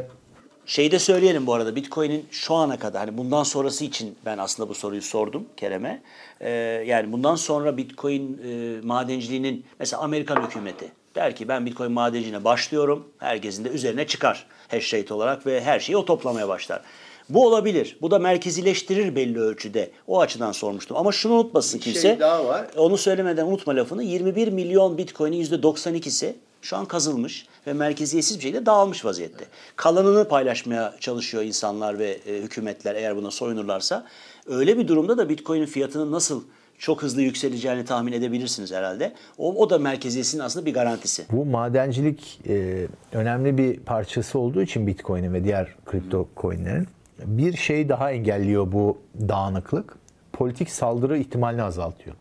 [0.65, 4.69] Şeyi de söyleyelim bu arada Bitcoin'in şu ana kadar hani bundan sonrası için ben aslında
[4.69, 6.01] bu soruyu sordum Kerem'e.
[6.41, 6.49] Ee,
[6.87, 13.07] yani bundan sonra Bitcoin e, madenciliğinin mesela Amerikan hükümeti der ki ben Bitcoin madenciliğine başlıyorum.
[13.17, 16.81] Herkesin de üzerine çıkar hash rate olarak ve her şeyi o toplamaya başlar.
[17.29, 17.97] Bu olabilir.
[18.01, 19.91] Bu da merkezileştirir belli ölçüde.
[20.07, 20.97] O açıdan sormuştum.
[20.97, 22.19] Ama şunu unutmasın Bir şey kimse.
[22.19, 22.67] daha var.
[22.77, 24.03] Onu söylemeden unutma lafını.
[24.03, 29.45] 21 milyon Bitcoin'in %92'si şu an kazılmış ve merkeziyetsiz bir şekilde dağılmış vaziyette.
[29.75, 34.05] Kalanını paylaşmaya çalışıyor insanlar ve e, hükümetler eğer buna soyunurlarsa.
[34.47, 36.43] Öyle bir durumda da Bitcoin'in fiyatının nasıl
[36.81, 39.13] çok hızlı yükseleceğini tahmin edebilirsiniz herhalde.
[39.37, 41.25] O, o da merkeziyetsizliğin aslında bir garantisi.
[41.31, 46.87] Bu madencilik e, önemli bir parçası olduğu için Bitcoin'in ve diğer kripto coinlerin
[47.25, 48.97] bir şey daha engelliyor bu
[49.29, 49.95] dağınıklık.
[50.33, 52.15] Politik saldırı ihtimalini azaltıyor.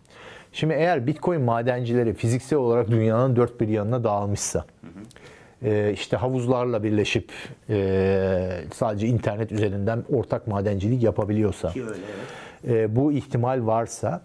[0.52, 4.64] Şimdi eğer Bitcoin madencileri fiziksel olarak dünyanın dört bir yanına dağılmışsa,
[5.62, 7.32] e, işte havuzlarla birleşip
[7.68, 12.00] e, sadece internet üzerinden ortak madencilik yapabiliyorsa, Ki öyle
[12.64, 12.90] evet.
[12.90, 14.22] e, bu ihtimal varsa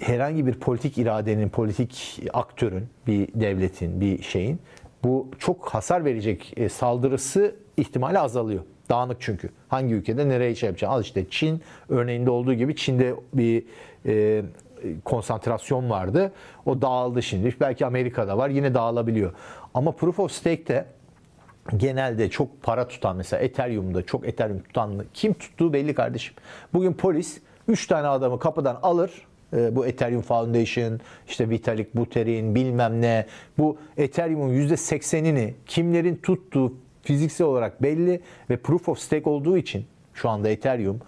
[0.00, 4.60] herhangi bir politik iradenin, politik aktörün, bir devletin, bir şeyin
[5.04, 8.62] bu çok hasar verecek e, saldırısı ihtimali azalıyor.
[8.90, 9.48] Dağınık çünkü.
[9.68, 10.90] Hangi ülkede nereye şey yapacak?
[10.90, 13.64] Al işte Çin örneğinde olduğu gibi Çin'de bir
[14.06, 14.42] e,
[15.04, 16.32] konsantrasyon vardı.
[16.66, 17.54] O dağıldı şimdi.
[17.60, 18.48] Belki Amerika'da var.
[18.48, 19.32] Yine dağılabiliyor.
[19.74, 20.84] Ama Proof of Stake'te
[21.76, 26.34] genelde çok para tutan mesela Ethereum'da çok Ethereum tutan kim tuttuğu belli kardeşim.
[26.74, 29.12] Bugün polis 3 tane adamı kapıdan alır.
[29.56, 33.26] E, bu Ethereum Foundation, işte Vitalik Buterin bilmem ne.
[33.58, 40.28] Bu Ethereum'un %80'ini kimlerin tuttuğu fiziksel olarak belli ve Proof of Stake olduğu için şu
[40.28, 41.00] anda Ethereum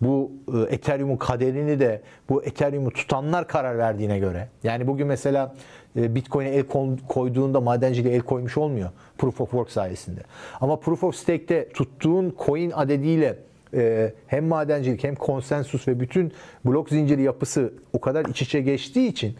[0.00, 4.48] bu e, Ethereum'un kaderini de bu Ethereum'u tutanlar karar verdiğine göre.
[4.62, 5.54] Yani bugün mesela
[5.96, 6.64] e, Bitcoin'e el
[7.08, 10.20] koyduğunda madenciliğe el koymuş olmuyor Proof of Work sayesinde.
[10.60, 13.36] Ama Proof of Stake'te tuttuğun coin adediyle
[13.74, 16.32] e, hem madencilik hem konsensus ve bütün
[16.64, 19.36] blok zinciri yapısı o kadar iç içe geçtiği için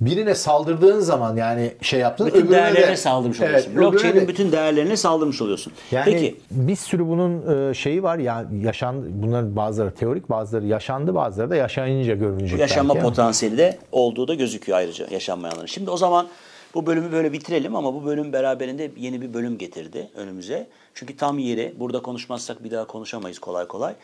[0.00, 2.26] birine saldırdığın zaman yani şey yaptın.
[2.26, 3.70] Bütün değerlerine de, saldırmış oluyorsun.
[3.70, 5.72] Evet, Blockchain'in de, bütün değerlerine saldırmış oluyorsun.
[5.90, 6.36] Yani Peki.
[6.50, 11.56] bir sürü bunun e, şeyi var ya yaşan bunların bazıları teorik bazıları yaşandı bazıları da
[11.56, 12.60] yaşayınca görünecek.
[12.60, 15.66] Yaşanma potansiyeli de olduğu da gözüküyor ayrıca yaşanmayanların.
[15.66, 16.26] Şimdi o zaman
[16.74, 20.68] bu bölümü böyle bitirelim ama bu bölüm beraberinde yeni bir bölüm getirdi önümüze.
[20.94, 23.94] Çünkü tam yeri burada konuşmazsak bir daha konuşamayız kolay kolay.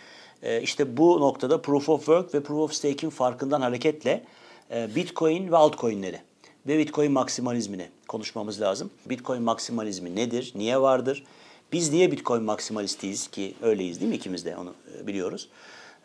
[0.42, 4.24] Ee, işte bu noktada Proof of Work ve Proof of Stake'in farkından hareketle
[4.70, 6.20] e, Bitcoin ve altcoin'leri
[6.66, 8.90] ve Bitcoin maksimalizmini konuşmamız lazım.
[9.06, 10.52] Bitcoin maksimalizmi nedir?
[10.54, 11.24] Niye vardır?
[11.72, 15.48] Biz niye Bitcoin maksimalistiyiz ki öyleyiz değil mi ikimiz de onu e, biliyoruz.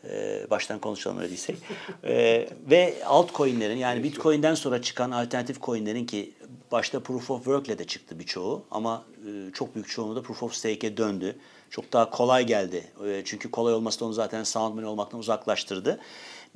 [0.09, 1.55] Ee, baştan konuşalım öyle değilsek.
[2.03, 6.33] Ee, ve altcoin'lerin yani Bitcoin'den sonra çıkan alternatif coin'lerin ki
[6.71, 10.43] başta Proof of Work ile de çıktı birçoğu ama e, çok büyük çoğunluğu da Proof
[10.43, 11.35] of Stake'e döndü.
[11.69, 12.83] Çok daha kolay geldi.
[13.25, 15.99] çünkü kolay olması da onu zaten sound money olmaktan uzaklaştırdı.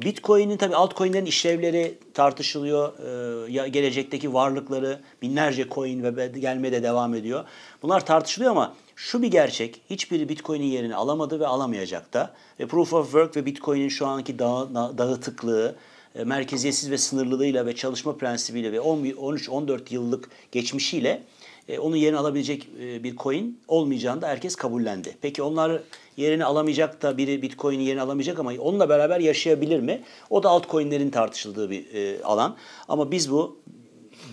[0.03, 2.93] Bitcoin'in tabi altcoin'lerin işlevleri tartışılıyor.
[3.49, 7.45] Ee, gelecekteki varlıkları binlerce coin ve gelmeye de devam ediyor.
[7.81, 9.81] Bunlar tartışılıyor ama şu bir gerçek.
[9.89, 12.33] Hiçbiri Bitcoin'in yerini alamadı ve alamayacak da.
[12.59, 15.75] Ve Proof of Work ve Bitcoin'in şu anki dağı, dağıtıklığı,
[16.15, 21.23] e, merkeziyetsiz ve sınırlılığıyla ve çalışma prensibiyle ve 13-14 yıllık geçmişiyle
[21.67, 25.17] e, onun yerini alabilecek e, bir coin olmayacağını da herkes kabullendi.
[25.21, 25.81] Peki onlar
[26.17, 30.01] yerini alamayacak da biri Bitcoin'in yerini alamayacak ama onunla beraber yaşayabilir mi?
[30.29, 32.55] O da altcoin'lerin tartışıldığı bir e, alan.
[32.87, 33.59] Ama biz bu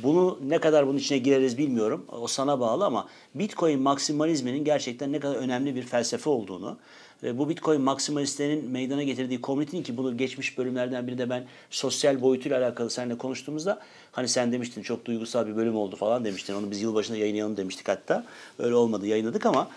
[0.03, 2.05] bunu ne kadar bunun içine gireriz bilmiyorum.
[2.21, 6.77] O sana bağlı ama Bitcoin maksimalizminin gerçekten ne kadar önemli bir felsefe olduğunu
[7.23, 12.59] ve bu Bitcoin maksimalistlerin meydana getirdiği komünitenin ki bunu geçmiş bölümlerden birinde ben sosyal boyutuyla
[12.59, 13.81] alakalı seninle konuştuğumuzda
[14.13, 16.55] hani sen demiştin çok duygusal bir bölüm oldu falan demiştin.
[16.55, 18.25] Onu biz yılbaşında yayınlayalım demiştik hatta.
[18.59, 19.69] Öyle olmadı yayınladık ama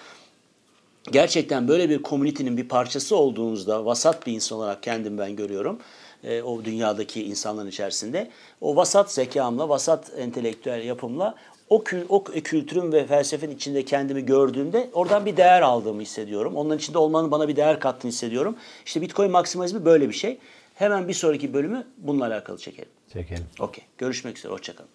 [1.11, 5.79] gerçekten böyle bir komünitenin bir parçası olduğunuzda vasat bir insan olarak kendim ben görüyorum
[6.23, 8.29] e, o dünyadaki insanların içerisinde.
[8.61, 11.35] O vasat zekamla, vasat entelektüel yapımla
[11.69, 16.55] o, kü o kültürün ve felsefenin içinde kendimi gördüğümde oradan bir değer aldığımı hissediyorum.
[16.55, 18.55] Onların içinde olmanın bana bir değer kattığını hissediyorum.
[18.85, 20.37] İşte Bitcoin maksimalizmi böyle bir şey.
[20.75, 22.89] Hemen bir sonraki bölümü bununla alakalı çekelim.
[23.13, 23.45] Çekelim.
[23.59, 23.83] Okey.
[23.97, 24.53] Görüşmek üzere.
[24.53, 24.89] Hoşçakalın.